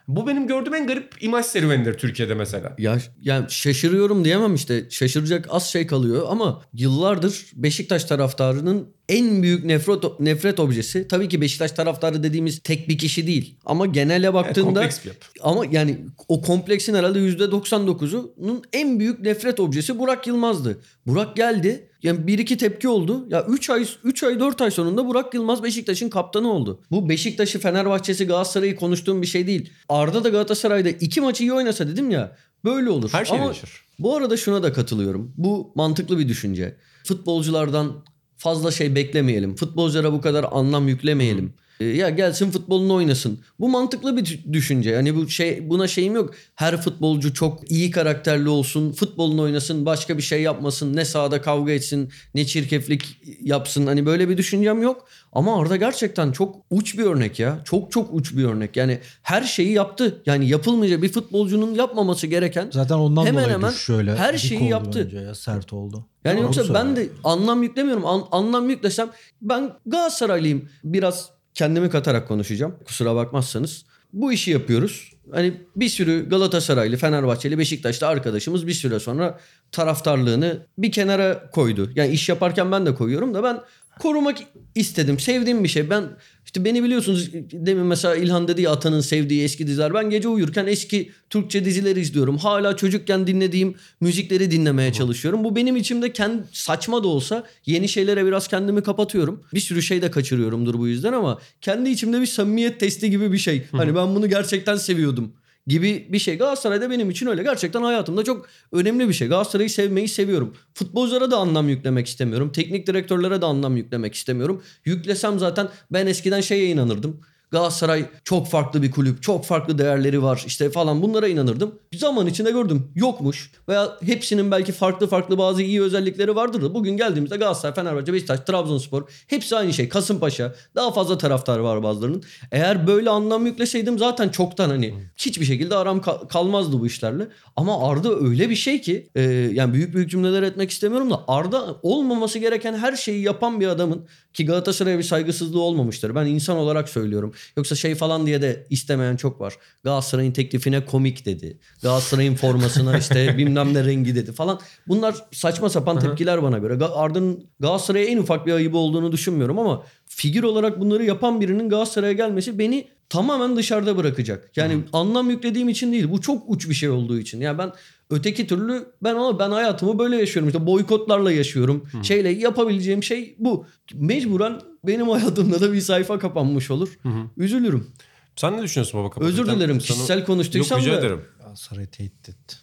[0.08, 2.76] Bu benim gördüğüm en garip imaj serüvenidir Türkiye'de mesela.
[2.78, 4.86] Ya yani şaşırıyorum diyemem işte.
[4.90, 11.42] Şaşıracak az şey kalıyor ama yıllardır Beşiktaş taraftarının en büyük nefret nefret objesi tabii ki
[11.42, 15.26] Beşiktaş taraftarı dediğimiz tek bir kişi değil ama genele baktığında kompleks bir yapı.
[15.42, 15.98] ama yani
[16.28, 20.82] o kompleksin herhalde %99'unun en büyük nefret objesi Burak Yılmaz'dı.
[21.08, 21.90] Burak geldi.
[22.04, 23.28] Yani bir iki tepki oldu.
[23.30, 26.82] Ya 3 ay 3 ay 4 ay sonunda Burak Yılmaz Beşiktaş'ın kaptanı oldu.
[26.92, 29.70] Bu Beşiktaş'ı, Fenerbahçe'si, Galatasaray'ı konuştuğum bir şey değil.
[29.90, 32.36] Arda da Galatasaray'da iki maçı iyi oynasa dedim ya.
[32.66, 33.10] Böyle olur.
[33.14, 33.70] Her şey Ama değişir.
[34.00, 35.34] bu arada şuna da katılıyorum.
[35.38, 36.78] Bu mantıklı bir düşünce.
[37.04, 38.04] Futbolculardan
[38.38, 39.56] fazla şey beklemeyelim.
[39.56, 41.54] Futbolculara bu kadar anlam yüklemeyelim.
[41.80, 43.40] Ee, Ya gelsin futbolunu oynasın.
[43.60, 44.90] Bu mantıklı bir dü- düşünce.
[44.90, 46.34] Yani bu şey buna şeyim yok.
[46.56, 51.72] Her futbolcu çok iyi karakterli olsun, futbolunu oynasın, başka bir şey yapmasın, ne sahada kavga
[51.72, 53.88] etsin, ne çirkeflik yapsın.
[53.88, 55.08] Hani böyle bir düşüncem yok.
[55.34, 57.60] Ama Arda gerçekten çok uç bir örnek ya.
[57.66, 58.78] Çok çok uç bir örnek.
[58.78, 60.22] Yani her şeyi yaptı.
[60.26, 64.16] Yani yapılmayacak bir futbolcunun yapmaması gereken Zaten ondan Hemen dolayı hemen şöyle.
[64.16, 65.12] her şeyi yaptı.
[65.26, 66.06] ya, sert oldu.
[66.26, 68.06] Yani Doğru yoksa ben de anlam yüklemiyorum.
[68.06, 69.10] An- anlam yüklesem
[69.42, 70.70] ben Galatasaraylıyım.
[70.84, 72.76] Biraz kendimi katarak konuşacağım.
[72.86, 73.86] Kusura bakmazsanız.
[74.14, 75.12] Bu işi yapıyoruz.
[75.32, 79.40] Hani bir sürü Galatasaraylı, Fenerbahçeli, Beşiktaşlı arkadaşımız bir süre sonra
[79.72, 81.92] taraftarlığını bir kenara koydu.
[81.96, 83.62] Yani iş yaparken ben de koyuyorum da ben
[84.00, 84.38] korumak
[84.76, 85.20] istedim.
[85.20, 85.90] Sevdiğim bir şey.
[85.90, 86.04] Ben
[86.46, 89.94] işte beni biliyorsunuz demin mesela İlhan dedi ya Atan'ın sevdiği eski diziler.
[89.94, 92.38] Ben gece uyurken eski Türkçe dizileri izliyorum.
[92.38, 95.44] Hala çocukken dinlediğim müzikleri dinlemeye çalışıyorum.
[95.44, 99.44] Bu benim içimde kendi saçma da olsa yeni şeylere biraz kendimi kapatıyorum.
[99.54, 103.38] Bir sürü şey de kaçırıyorumdur bu yüzden ama kendi içimde bir samimiyet testi gibi bir
[103.38, 103.64] şey.
[103.72, 105.34] Hani ben bunu gerçekten seviyordum
[105.68, 106.38] gibi bir şey.
[106.38, 107.44] Galatasaray'da benim için öyle.
[107.44, 109.28] Gerçekten hayatımda çok önemli bir şey.
[109.28, 110.56] Galatasaray'ı sevmeyi seviyorum.
[110.74, 112.52] Futbolculara da anlam yüklemek istemiyorum.
[112.52, 114.64] Teknik direktörlere de anlam yüklemek istemiyorum.
[114.86, 117.22] Yüklesem zaten ben eskiden şeye inanırdım.
[117.52, 121.76] Galatasaray çok farklı bir kulüp, çok farklı değerleri var işte falan bunlara inanırdım.
[121.96, 126.98] Zaman içinde gördüm yokmuş veya hepsinin belki farklı farklı bazı iyi özellikleri vardır da bugün
[126.98, 129.90] geldiğimizde Galatasaray, Fenerbahçe, Beşiktaş, Trabzonspor hepsi aynı şey.
[129.90, 132.24] Kasımpaşa daha fazla taraftar var bazılarının.
[132.52, 137.28] Eğer böyle anlam yükleseydim zaten çoktan hani hiçbir şekilde aram kal- kalmazdı bu işlerle.
[137.56, 139.22] Ama Arda öyle bir şey ki e,
[139.54, 144.06] yani büyük büyük cümleler etmek istemiyorum da Arda olmaması gereken her şeyi yapan bir adamın
[144.34, 146.16] ki Galatasaray'a bir saygısızlığı olmamıştır.
[146.16, 147.34] Ben insan olarak söylüyorum.
[147.58, 149.58] Yoksa şey falan diye de istemeyen çok var.
[149.84, 151.60] Galatasaray'ın teklifine komik dedi.
[151.82, 154.60] Galatasaray'ın formasına işte bilmem ne rengi dedi falan.
[154.88, 156.86] Bunlar saçma sapan tepkiler bana göre.
[156.86, 162.14] Arda'nın Galatasaray'a en ufak bir ayıbı olduğunu düşünmüyorum ama figür olarak bunları yapan birinin Galatasaray'a
[162.14, 164.52] gelmesi beni tamamen dışarıda bırakacak.
[164.56, 166.12] Yani anlam yüklediğim için değil.
[166.12, 167.42] Bu çok uç bir şey olduğu için.
[167.42, 167.72] Yani ben
[168.10, 170.50] öteki türlü ben ama ben hayatımı böyle yaşıyorum.
[170.50, 171.88] İşte boykotlarla yaşıyorum.
[172.04, 173.66] Şeyle yapabileceğim şey bu.
[173.94, 176.90] Mecburen benim hayatımda da bir sayfa kapanmış olur.
[177.38, 177.88] Üzülürüm.
[178.36, 179.08] Sen ne düşünüyorsun baba?
[179.26, 179.56] Özür kapatırken?
[179.56, 179.82] dilerim.
[179.82, 181.00] Sana- Kişisel konuştuysam Yok rica da.
[181.00, 181.22] ederim.
[181.40, 182.56] Galatasaray tehdit etti.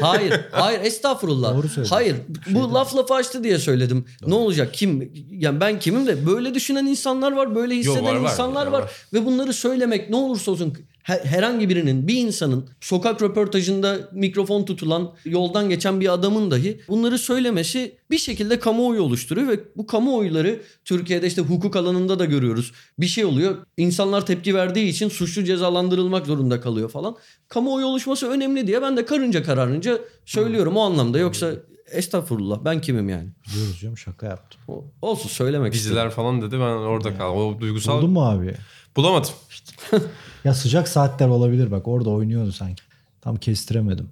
[0.00, 0.40] Hayır.
[0.52, 1.56] Hayır estağfurullah.
[1.56, 1.66] Doğru.
[1.90, 2.16] Hayır.
[2.16, 2.74] Şey bu değil.
[2.74, 4.04] laf lafı açtı diye söyledim.
[4.26, 4.74] Ne olacak?
[4.74, 5.12] Kim?
[5.30, 7.54] Yani ben kimim de böyle düşünen insanlar var.
[7.54, 8.30] Böyle hisseden var, var.
[8.30, 8.82] insanlar var.
[8.82, 8.90] var.
[9.12, 10.74] Ve bunları söylemek ne olursa olsun
[11.04, 17.96] herhangi birinin bir insanın sokak röportajında mikrofon tutulan yoldan geçen bir adamın dahi bunları söylemesi
[18.10, 22.72] bir şekilde kamuoyu oluşturuyor ve bu kamuoyları Türkiye'de işte hukuk alanında da görüyoruz.
[22.98, 23.56] Bir şey oluyor.
[23.76, 27.16] İnsanlar tepki verdiği için suçlu cezalandırılmak zorunda kalıyor falan.
[27.48, 31.18] Kamuoyu oluşması önemli diye ben de karınca kararınca söylüyorum o anlamda.
[31.18, 31.50] Yoksa
[31.90, 33.28] estağfurullah ben kimim yani?
[33.48, 34.60] Biliyoruz diyorum şaka yaptım.
[34.68, 35.90] O- Olsun söylemek istedim.
[35.96, 37.38] Diziler falan dedi ben orada kaldım.
[37.38, 38.54] O duygusal Buldun mu abi?
[38.96, 39.30] bulamadım.
[40.44, 42.82] Ya sıcak saatler olabilir bak orada oynuyordu sanki.
[43.20, 44.08] Tam kestiremedim.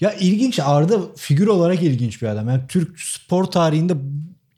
[0.00, 2.48] Ya ilginç Arda figür olarak ilginç bir adam.
[2.48, 3.94] Yani Türk spor tarihinde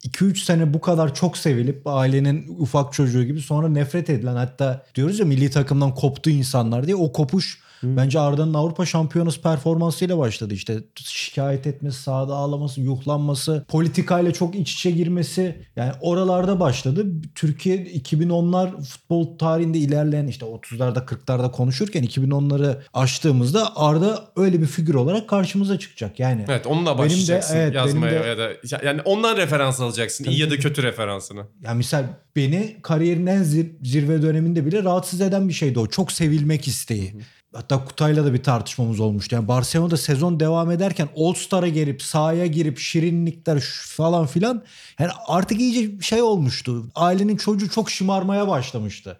[0.03, 5.19] 2-3 sene bu kadar çok sevilip ailenin ufak çocuğu gibi sonra nefret edilen hatta diyoruz
[5.19, 10.53] ya milli takımdan koptu insanlar diye o kopuş bence Arda'nın Avrupa Şampiyonası performansıyla başladı.
[10.53, 17.05] İşte şikayet etmesi, sahada ağlaması, yuhlanması, politikayla çok iç içe girmesi yani oralarda başladı.
[17.35, 24.93] Türkiye 2010'lar futbol tarihinde ilerleyen işte 30'larda 40'larda konuşurken 2010'ları aştığımızda Arda öyle bir figür
[24.95, 26.19] olarak karşımıza çıkacak.
[26.19, 28.49] Yani Evet onunla Benim de- başlayacaksın evet, yazmaya benim de- ya da
[28.85, 30.23] yani ondan referans alacaksın.
[30.25, 31.41] iyi ya da kötü referansını.
[31.61, 32.03] Ya misal
[32.35, 35.87] beni kariyerin en zir- zirve döneminde bile rahatsız eden bir şeydi o.
[35.87, 37.13] Çok sevilmek isteği.
[37.53, 39.35] Hatta Kutay'la da bir tartışmamız olmuştu.
[39.35, 44.63] Yani Barcelona'da sezon devam ederken All Star'a gelip sahaya girip şirinlikler falan filan.
[44.99, 46.85] Yani artık iyice şey olmuştu.
[46.95, 49.19] Ailenin çocuğu çok şımarmaya başlamıştı.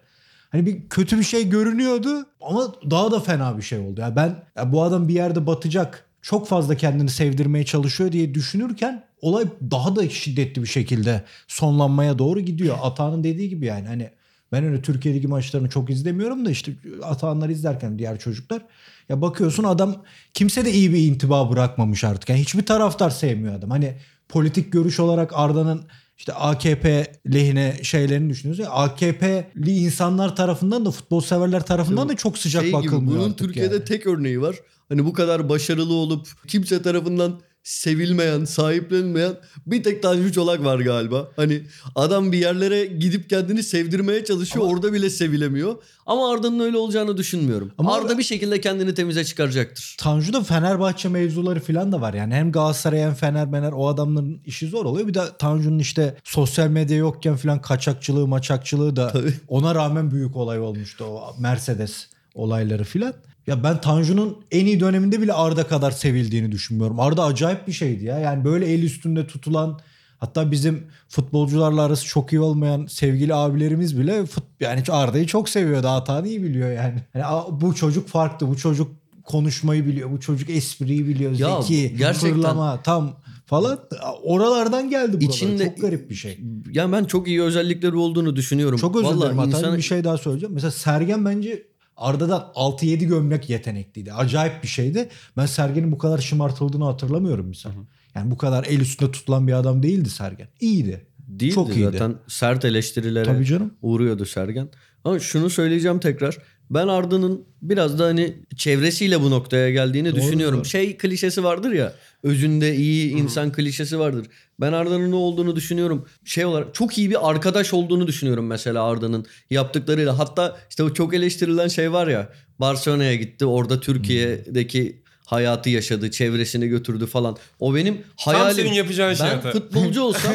[0.50, 4.00] Hani bir kötü bir şey görünüyordu ama daha da fena bir şey oldu.
[4.00, 6.06] Yani ben ya bu adam bir yerde batacak.
[6.22, 12.40] Çok fazla kendini sevdirmeye çalışıyor diye düşünürken olay daha da şiddetli bir şekilde sonlanmaya doğru
[12.40, 12.78] gidiyor.
[12.82, 14.10] Atağının dediği gibi yani hani
[14.52, 16.72] Ben öyle Türkiye Ligi maçlarını çok izlemiyorum da işte
[17.02, 18.62] Atahanlar izlerken diğer çocuklar.
[19.08, 22.28] Ya bakıyorsun adam kimse de iyi bir intiba bırakmamış artık.
[22.28, 23.70] Yani hiçbir taraftar sevmiyor adam.
[23.70, 23.96] Hani
[24.28, 25.82] politik görüş olarak Arda'nın
[26.18, 28.58] işte AKP lehine şeylerini düşünüyoruz.
[28.58, 33.24] Ya AKP'li insanlar tarafından da futbol severler tarafından da çok sıcak şey gibi, bakılmıyor bunun
[33.24, 33.84] artık Türkiye'de yani.
[33.84, 34.56] tek örneği var.
[34.88, 39.32] Hani bu kadar başarılı olup kimse tarafından sevilmeyen, sahiplenilmeyen
[39.66, 41.28] bir tek Tanju Çolak var galiba.
[41.36, 41.62] Hani
[41.94, 44.66] adam bir yerlere gidip kendini sevdirmeye çalışıyor.
[44.68, 45.76] orada bile sevilemiyor.
[46.06, 47.72] Ama Arda'nın öyle olacağını düşünmüyorum.
[47.78, 49.96] Ama Arda bir şekilde kendini temize çıkaracaktır.
[49.98, 52.14] Tanju'da Fenerbahçe mevzuları falan da var.
[52.14, 55.08] Yani hem Galatasaray hem Fener Mener o adamların işi zor oluyor.
[55.08, 59.34] Bir de Tanju'nun işte sosyal medya yokken falan kaçakçılığı maçakçılığı da Tabii.
[59.48, 61.04] ona rağmen büyük olay olmuştu.
[61.04, 63.14] O Mercedes olayları filan.
[63.50, 67.00] Ya ben Tanju'nun en iyi döneminde bile Arda kadar sevildiğini düşünmüyorum.
[67.00, 68.18] Arda acayip bir şeydi ya.
[68.18, 69.80] Yani böyle el üstünde tutulan
[70.18, 75.88] hatta bizim futbolcularla arası çok iyi olmayan sevgili abilerimiz bile fut, yani Arda'yı çok seviyordu.
[75.88, 77.02] Hatanı iyi biliyor yani.
[77.14, 78.48] Yani bu çocuk farklı.
[78.48, 78.92] Bu çocuk
[79.24, 80.10] konuşmayı biliyor.
[80.10, 81.32] Bu çocuk espriyi biliyor.
[81.32, 82.34] Ya, zeki, gerçekten.
[82.34, 83.78] fırlama tam falan.
[84.22, 85.32] Oralardan geldi buralara.
[85.32, 86.40] İçinde- çok garip bir şey.
[86.72, 88.78] Yani ben çok iyi özellikleri olduğunu düşünüyorum.
[88.78, 90.54] Çok özür dilerim insana- bir şey daha söyleyeceğim.
[90.54, 91.69] Mesela Sergen bence
[92.00, 94.12] Arda'dan 6-7 gömlek yetenekliydi.
[94.12, 95.08] Acayip bir şeydi.
[95.36, 97.70] Ben Sergen'in bu kadar şımartıldığını hatırlamıyorum misal.
[98.14, 100.48] Yani bu kadar el üstünde tutulan bir adam değildi Sergen.
[100.60, 101.06] İyiydi.
[101.18, 101.84] Değildi Çok iyiydi.
[101.92, 103.74] zaten sert eleştirilere Tabii canım.
[103.82, 104.68] uğruyordu Sergen.
[105.04, 106.38] Ama şunu söyleyeceğim tekrar.
[106.70, 110.58] Ben Arda'nın biraz da hani çevresiyle bu noktaya geldiğini Doğru, düşünüyorum.
[110.58, 110.64] doğru.
[110.64, 111.92] Şey klişesi vardır ya.
[112.22, 114.26] Özünde iyi insan klişesi vardır.
[114.60, 116.06] Ben Arda'nın ne olduğunu düşünüyorum.
[116.24, 120.18] Şey olarak çok iyi bir arkadaş olduğunu düşünüyorum mesela Arda'nın yaptıklarıyla.
[120.18, 122.28] Hatta işte o çok eleştirilen şey var ya.
[122.58, 123.46] Barcelona'ya gitti.
[123.46, 127.36] Orada Türkiye'deki hayatı yaşadı, çevresini götürdü falan.
[127.60, 128.54] O benim hayalim.
[128.64, 130.32] senin yapacağın şey Ben futbolcu olsam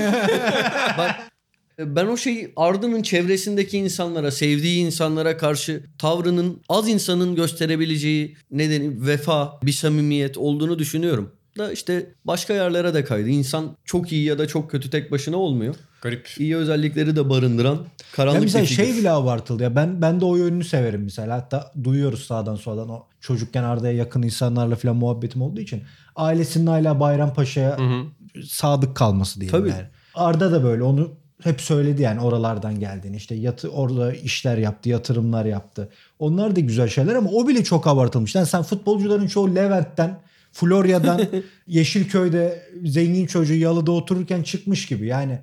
[0.97, 1.15] bak
[1.79, 9.59] ben o şeyi Arda'nın çevresindeki insanlara, sevdiği insanlara karşı tavrının az insanın gösterebileceği nedeni vefa,
[9.63, 11.31] bir samimiyet olduğunu düşünüyorum.
[11.57, 13.29] Da işte başka yerlere de kaydı.
[13.29, 15.75] İnsan çok iyi ya da çok kötü tek başına olmuyor.
[16.01, 16.29] Garip.
[16.39, 18.85] İyi özellikleri de barındıran Ya karanlık mesela bir figür.
[18.85, 19.75] şey bile abartıldı ya.
[19.75, 21.35] Ben ben de o yönünü severim mesela.
[21.37, 25.83] Hatta duyuyoruz sağdan soldan o çocukken Arda'ya yakın insanlarla falan muhabbetim olduğu için.
[26.15, 27.77] Ailesinin hala Bayrampaşa'ya
[28.47, 29.69] sadık kalması diyelim Tabii.
[29.69, 29.87] yani.
[30.15, 31.11] Arda da böyle onu
[31.43, 33.15] hep söyledi yani oralardan geldiğini.
[33.15, 35.89] İşte yatı, orada işler yaptı, yatırımlar yaptı.
[36.19, 38.35] Onlar da güzel şeyler ama o bile çok abartılmış.
[38.35, 40.19] Yani sen futbolcuların çoğu Levent'ten,
[40.51, 41.21] Florya'dan,
[41.67, 45.07] Yeşilköy'de zengin çocuğu yalıda otururken çıkmış gibi.
[45.07, 45.39] Yani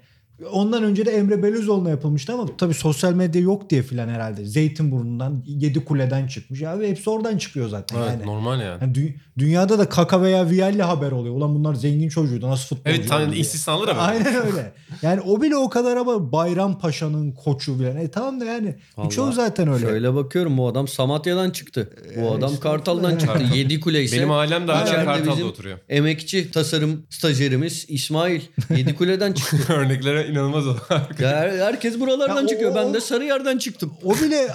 [0.53, 4.45] ondan önce de Emre Belözoğlu'na yapılmıştı ama tabii sosyal medya yok diye filan herhalde.
[4.45, 6.61] Zeytinburnu'ndan, Yedikule'den çıkmış.
[6.61, 7.97] Ya ve hepsi oradan çıkıyor zaten.
[7.99, 8.27] Evet yani.
[8.27, 8.79] normal yani.
[8.83, 11.35] Yani dü- dünyada da Kaka veya Vialli haber oluyor.
[11.35, 13.41] Ulan bunlar zengin çocuğuydu nasıl futbolcu Evet oldu diye.
[13.41, 13.95] istisnalı da.
[13.97, 14.73] Aynen öyle.
[15.03, 17.91] Yani o bile o kadar ama Bayrampaşa'nın koçu bile.
[18.03, 19.87] E tamam da yani Vallahi zaten öyle.
[19.87, 21.91] Şöyle bakıyorum bu adam Samatya'dan çıktı.
[22.21, 23.43] Bu adam işte- Kartal'dan çıktı.
[23.55, 25.79] Yedi kule ise Benim ailem de hala Kartal'da oturuyor.
[25.89, 28.41] Emekçi tasarım stajyerimiz İsmail
[28.77, 29.57] Yedikule'den çıktı.
[29.73, 30.77] Örneklere inanılmaz o.
[31.19, 32.75] Ya her- herkes buralardan Ya o- çıkıyor.
[32.75, 33.93] Ben de Sarıyer'den çıktım.
[34.05, 34.49] O bile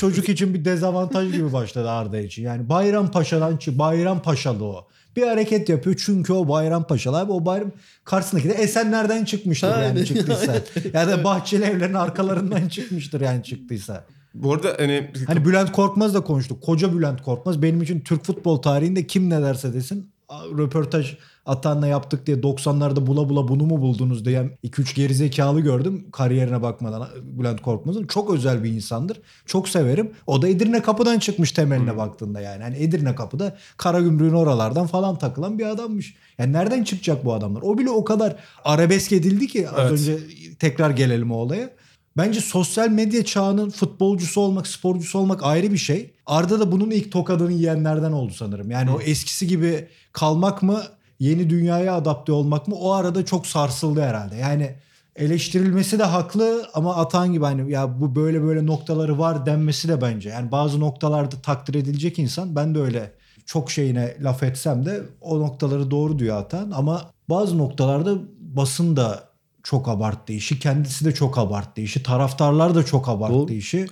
[0.00, 2.42] çocuk için bir dezavantaj gibi başladı Arda için.
[2.42, 4.86] Yani Bayrampaşa'dan çık Bayrampaşalı o.
[5.16, 7.70] Bir hareket yapıyor çünkü o Bayrampaşalı abi o bayram
[8.04, 10.54] karşısındaki de Esenler'den çıkmıştır Aynen, yani çıktıysa.
[10.92, 14.04] ya da Bahçeli evlerin arkalarından çıkmıştır yani çıktıysa.
[14.34, 16.62] Bu arada hani Hani Bülent Korkmaz da konuştuk.
[16.62, 21.16] Koca Bülent Korkmaz benim için Türk futbol tarihinde kim ne derse desin röportaj
[21.46, 27.08] Atan'la yaptık diye 90'larda bula bula bunu mu buldunuz diye 2-3 gerizekalı gördüm kariyerine bakmadan
[27.22, 28.06] Bülent Korkmaz'ın.
[28.06, 29.20] Çok özel bir insandır.
[29.46, 30.12] Çok severim.
[30.26, 32.62] O da Edirne Kapı'dan çıkmış temeline baktığında yani.
[32.62, 36.14] Hani Edirne Kapı'da Karagümrük'ün oralardan falan takılan bir adammış.
[36.38, 37.62] Yani nereden çıkacak bu adamlar?
[37.62, 39.92] O bile o kadar arabesk edildi ki az Evet.
[39.92, 40.18] önce
[40.58, 41.70] tekrar gelelim o olaya.
[42.16, 46.14] Bence sosyal medya çağının futbolcusu olmak, sporcusu olmak ayrı bir şey.
[46.26, 48.70] Arda da bunun ilk tokadını yiyenlerden oldu sanırım.
[48.70, 50.82] Yani o eskisi gibi kalmak mı,
[51.18, 54.36] yeni dünyaya adapte olmak mı o arada çok sarsıldı herhalde.
[54.36, 54.74] Yani
[55.16, 60.00] eleştirilmesi de haklı ama Atan gibi hani ya bu böyle böyle noktaları var denmesi de
[60.00, 60.28] bence.
[60.28, 63.12] Yani bazı noktalarda takdir edilecek insan ben de öyle
[63.46, 69.33] çok şeyine laf etsem de o noktaları doğru diyor Atan ama bazı noktalarda basın da
[69.64, 70.58] çok abarttı işi.
[70.58, 72.02] Kendisi de çok abarttı işi.
[72.02, 73.52] Taraftarlar da çok abarttı Doğru.
[73.52, 73.86] işi.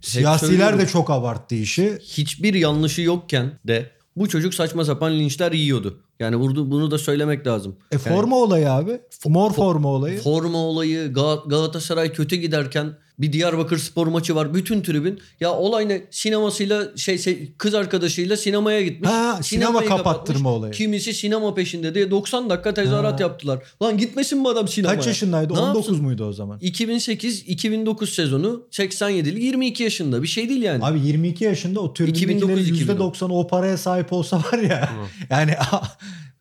[0.00, 1.98] Siyasiler de çok abarttı işi.
[2.02, 6.00] Hiçbir yanlışı yokken de bu çocuk saçma sapan linçler yiyordu.
[6.20, 7.76] Yani burada bunu da söylemek lazım.
[7.92, 9.00] E forma olayı abi.
[9.26, 10.20] Mor forma olayı.
[10.20, 14.54] Forma olayı Gal- Galatasaray kötü giderken Bir Diyarbakır spor maçı var.
[14.54, 15.20] Bütün tribün.
[15.40, 16.02] Ya olay ne?
[16.10, 19.10] Sinemasıyla şey, şey kız arkadaşıyla sinemaya gitmiş.
[19.10, 20.72] Ha, sinema kapattırma olayı.
[20.72, 23.22] Kimisi sinema peşinde diye 90 dakika tezahürat Ha.
[23.22, 23.58] yaptılar.
[23.82, 24.96] Lan gitmesin bu adam sinemaya.
[24.96, 25.54] Kaç yaşındaydı?
[25.54, 26.04] Ne 19 yapsın?
[26.04, 26.58] muydu o zaman?
[26.58, 30.22] 2008-2009 sezonu 87'li 22 yaşında.
[30.22, 30.84] Bir şey değil yani.
[30.84, 33.10] Abi 22 yaşında o 2009, tribündekilerin 2010.
[33.10, 34.90] %90'ı o paraya sahip olsa var ya.
[35.30, 35.52] yani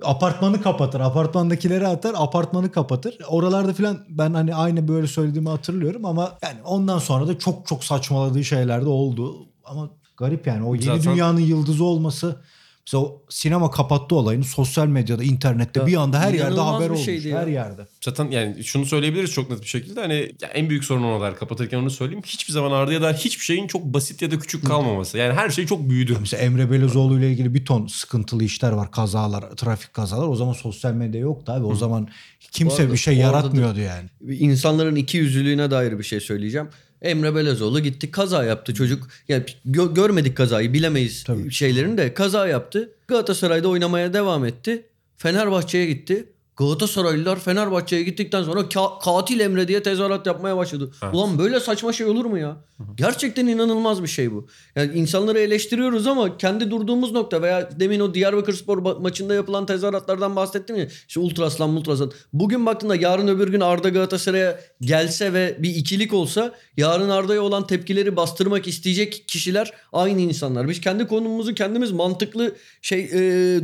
[0.03, 0.99] apartmanı kapatır.
[0.99, 3.17] Apartmandakileri atar apartmanı kapatır.
[3.27, 7.83] Oralarda filan ben hani aynı böyle söylediğimi hatırlıyorum ama yani ondan sonra da çok çok
[7.83, 9.47] saçmaladığı şeyler de oldu.
[9.65, 12.41] Ama garip yani o yeni Zaten- dünyanın yıldızı olması
[12.89, 17.05] Mesela o sinema kapattı olayını sosyal medyada, internette Ya, bir anda her yerde haber olmuş.
[17.05, 17.39] şeydi ya.
[17.41, 17.87] Her yerde.
[18.05, 20.01] Zaten yani şunu söyleyebiliriz çok net bir şekilde.
[20.01, 22.23] Hani ya en büyük sorun ona dair kapatırken onu söyleyeyim.
[22.25, 25.17] Hiçbir zaman Arda'ya dair hiçbir şeyin çok basit ya da küçük kalmaması.
[25.17, 26.17] Yani her şey çok büyüdü.
[26.19, 28.91] Mesela Emre Belözoğlu ile ilgili bir ton sıkıntılı işler var.
[28.91, 30.27] Kazalar, trafik kazalar.
[30.27, 31.65] O zaman sosyal medya yoktu abi.
[31.65, 32.07] O zaman
[32.51, 34.09] kimse arada- bir şey yaratmıyordu yani.
[34.39, 36.67] İnsanların iki yüzlülüğüne dair bir şey söyleyeceğim.
[37.01, 39.07] Emre Belezoğlu gitti kaza yaptı çocuk.
[39.27, 41.51] Yani gö- görmedik kazayı bilemeyiz Tabii.
[41.51, 42.91] şeylerini de kaza yaptı.
[43.07, 44.85] Galatasaray'da oynamaya devam etti.
[45.17, 46.25] Fenerbahçe'ye gitti.
[46.59, 50.91] Galatasaraylılar Fenerbahçe'ye gittikten sonra ka- katil Emre diye tezahürat yapmaya başladı.
[51.03, 51.13] Evet.
[51.15, 52.57] Ulan böyle saçma şey olur mu ya?
[52.95, 54.47] Gerçekten inanılmaz bir şey bu.
[54.75, 59.65] Yani insanları eleştiriyoruz ama kendi durduğumuz nokta veya demin o Diyarbakır Spor ba- maçında yapılan
[59.65, 60.87] tezahüratlardan bahsettim ya.
[61.07, 62.11] İşte Ultraslan Multraslan.
[62.33, 67.67] Bugün baktığında yarın öbür gün Arda Galatasaray'a gelse ve bir ikilik olsa yarın Arda'ya olan
[67.67, 70.69] tepkileri bastırmak isteyecek kişiler aynı insanlar.
[70.69, 73.11] Biz kendi konumumuzu kendimiz mantıklı şey e,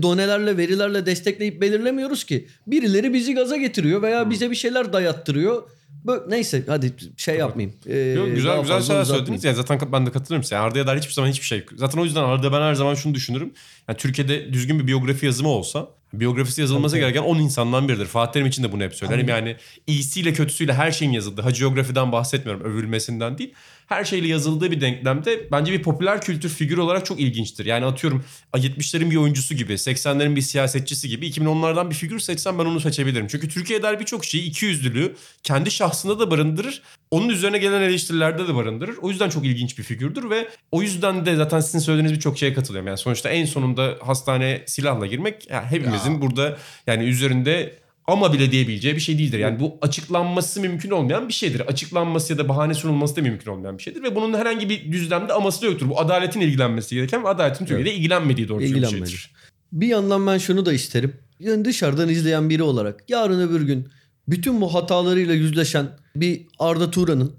[0.01, 2.47] donelerle verilerle destekleyip belirlemiyoruz ki.
[2.85, 5.63] Birileri bizi gaza getiriyor veya bize bir şeyler dayattırıyor.
[6.05, 7.75] Bö- neyse hadi şey yapmayayım.
[7.87, 9.43] Ee, Yok, güzel güzel şeyler söylediniz.
[9.43, 10.55] Yani zaten ben de katılırım size.
[10.55, 11.65] Yani Arda'ya dair hiçbir zaman hiçbir şey.
[11.75, 13.53] Zaten o yüzden Arda ben her zaman şunu düşünürüm.
[13.87, 18.05] Yani Türkiye'de düzgün bir biyografi yazımı olsa biyografisi yazılması gereken 10 insandan biridir.
[18.05, 19.27] Fatih Terim için de bunu hep söylerim.
[19.29, 19.55] Yani
[19.87, 21.41] iyisiyle kötüsüyle her şeyin yazıldığı.
[21.41, 23.53] Hacıyografiden bahsetmiyorum övülmesinden değil.
[23.87, 27.65] Her şeyle yazıldığı bir denklemde bence bir popüler kültür figürü olarak çok ilginçtir.
[27.65, 28.23] Yani atıyorum
[28.53, 33.27] 70'lerin bir oyuncusu gibi, 80'lerin bir siyasetçisi gibi 2010'lardan bir figür seçsem ben onu seçebilirim.
[33.27, 36.81] Çünkü Türkiye'ye dair birçok şeyi ikiyüzlülüğü kendi şahsında da barındırır.
[37.11, 38.97] Onun üzerine gelen eleştirilerde de barındırır.
[39.01, 42.53] O yüzden çok ilginç bir figürdür ve o yüzden de zaten sizin söylediğiniz birçok şeye
[42.53, 42.87] katılıyorum.
[42.87, 46.57] Yani sonuçta en sonunda hastaneye silahla girmek yani hepimizin burada
[46.87, 49.39] yani üzerinde ama bile diyebileceği bir şey değildir.
[49.39, 51.59] Yani bu açıklanması mümkün olmayan bir şeydir.
[51.59, 54.03] Açıklanması ya da bahane sunulması da mümkün olmayan bir şeydir.
[54.03, 55.89] Ve bunun herhangi bir düzlemde aması da yoktur.
[55.89, 59.31] Bu adaletin ilgilenmesi gereken ve adaletin Türkiye'de ilgilenmediği doğru bir şeydir.
[59.71, 61.13] Bir yandan ben şunu da isterim.
[61.39, 63.87] Yani dışarıdan izleyen biri olarak yarın öbür gün
[64.27, 67.33] bütün bu hatalarıyla yüzleşen bir Arda Turan'ın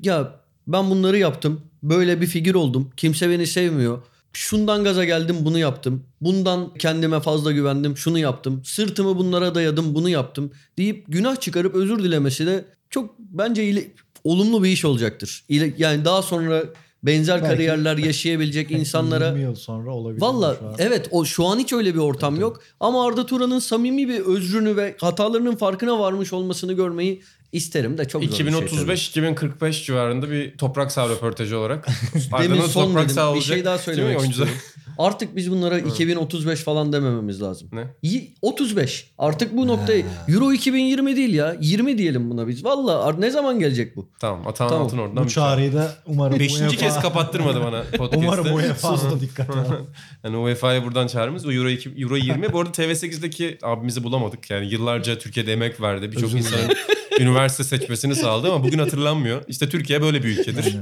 [0.00, 1.60] ya ben bunları yaptım.
[1.82, 2.90] Böyle bir figür oldum.
[2.96, 4.02] Kimse beni sevmiyor.
[4.32, 6.04] Şundan gaza geldim bunu yaptım.
[6.20, 8.62] Bundan kendime fazla güvendim şunu yaptım.
[8.64, 10.50] Sırtımı bunlara dayadım bunu yaptım.
[10.78, 13.92] Deyip günah çıkarıp özür dilemesi de çok bence ile-
[14.24, 15.44] olumlu bir iş olacaktır.
[15.48, 16.62] İle- Yani daha sonra
[17.02, 20.20] benzer Belki- kariyerler yaşayabilecek insanlara 20 yıl sonra olabilir.
[20.22, 22.60] Valla evet o şu an hiç öyle bir ortam yok.
[22.80, 27.22] Ama Arda Turan'ın samimi bir özrünü ve hatalarının farkına varmış olmasını görmeyi
[27.52, 29.30] isterim de çok zor bir şey tabii.
[29.30, 31.86] 2035-2045 civarında bir toprak sağ röportajı olarak.
[32.42, 33.14] Demin son toprak dedim.
[33.14, 33.54] sağ Bir olacak.
[33.56, 34.54] şey daha söylemek istiyorum.
[34.98, 37.68] Artık biz bunlara 2035 falan demememiz lazım.
[37.72, 37.84] Ne?
[38.02, 39.10] Y- 35.
[39.18, 41.56] Artık bu noktayı Euro 2020 değil ya.
[41.60, 42.64] 20 diyelim buna biz.
[42.64, 44.08] Valla ne zaman gelecek bu?
[44.20, 44.84] Tamam Atan Tamam.
[44.84, 45.24] Altın oradan.
[45.24, 48.16] Bu çağrıyı da umarım Beşinci UEFA kez kapattırmadı bana podcast'te.
[48.16, 49.78] Umarım UEFA da dikkat alır.
[50.24, 51.46] Yani UEFA'ya buradan çağrımız.
[51.46, 52.52] O Euro, 2, Euro 20.
[52.52, 54.50] Bu arada TV8'deki abimizi bulamadık.
[54.50, 56.12] Yani yıllarca Türkiye'de emek verdi.
[56.12, 56.74] Birçok Özür insanın
[57.20, 59.42] üniversite seçmesini sağladı ama bugün hatırlanmıyor.
[59.48, 60.76] İşte Türkiye böyle bir ülkedir.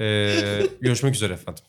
[0.00, 1.64] Ee, görüşmek üzere efendim.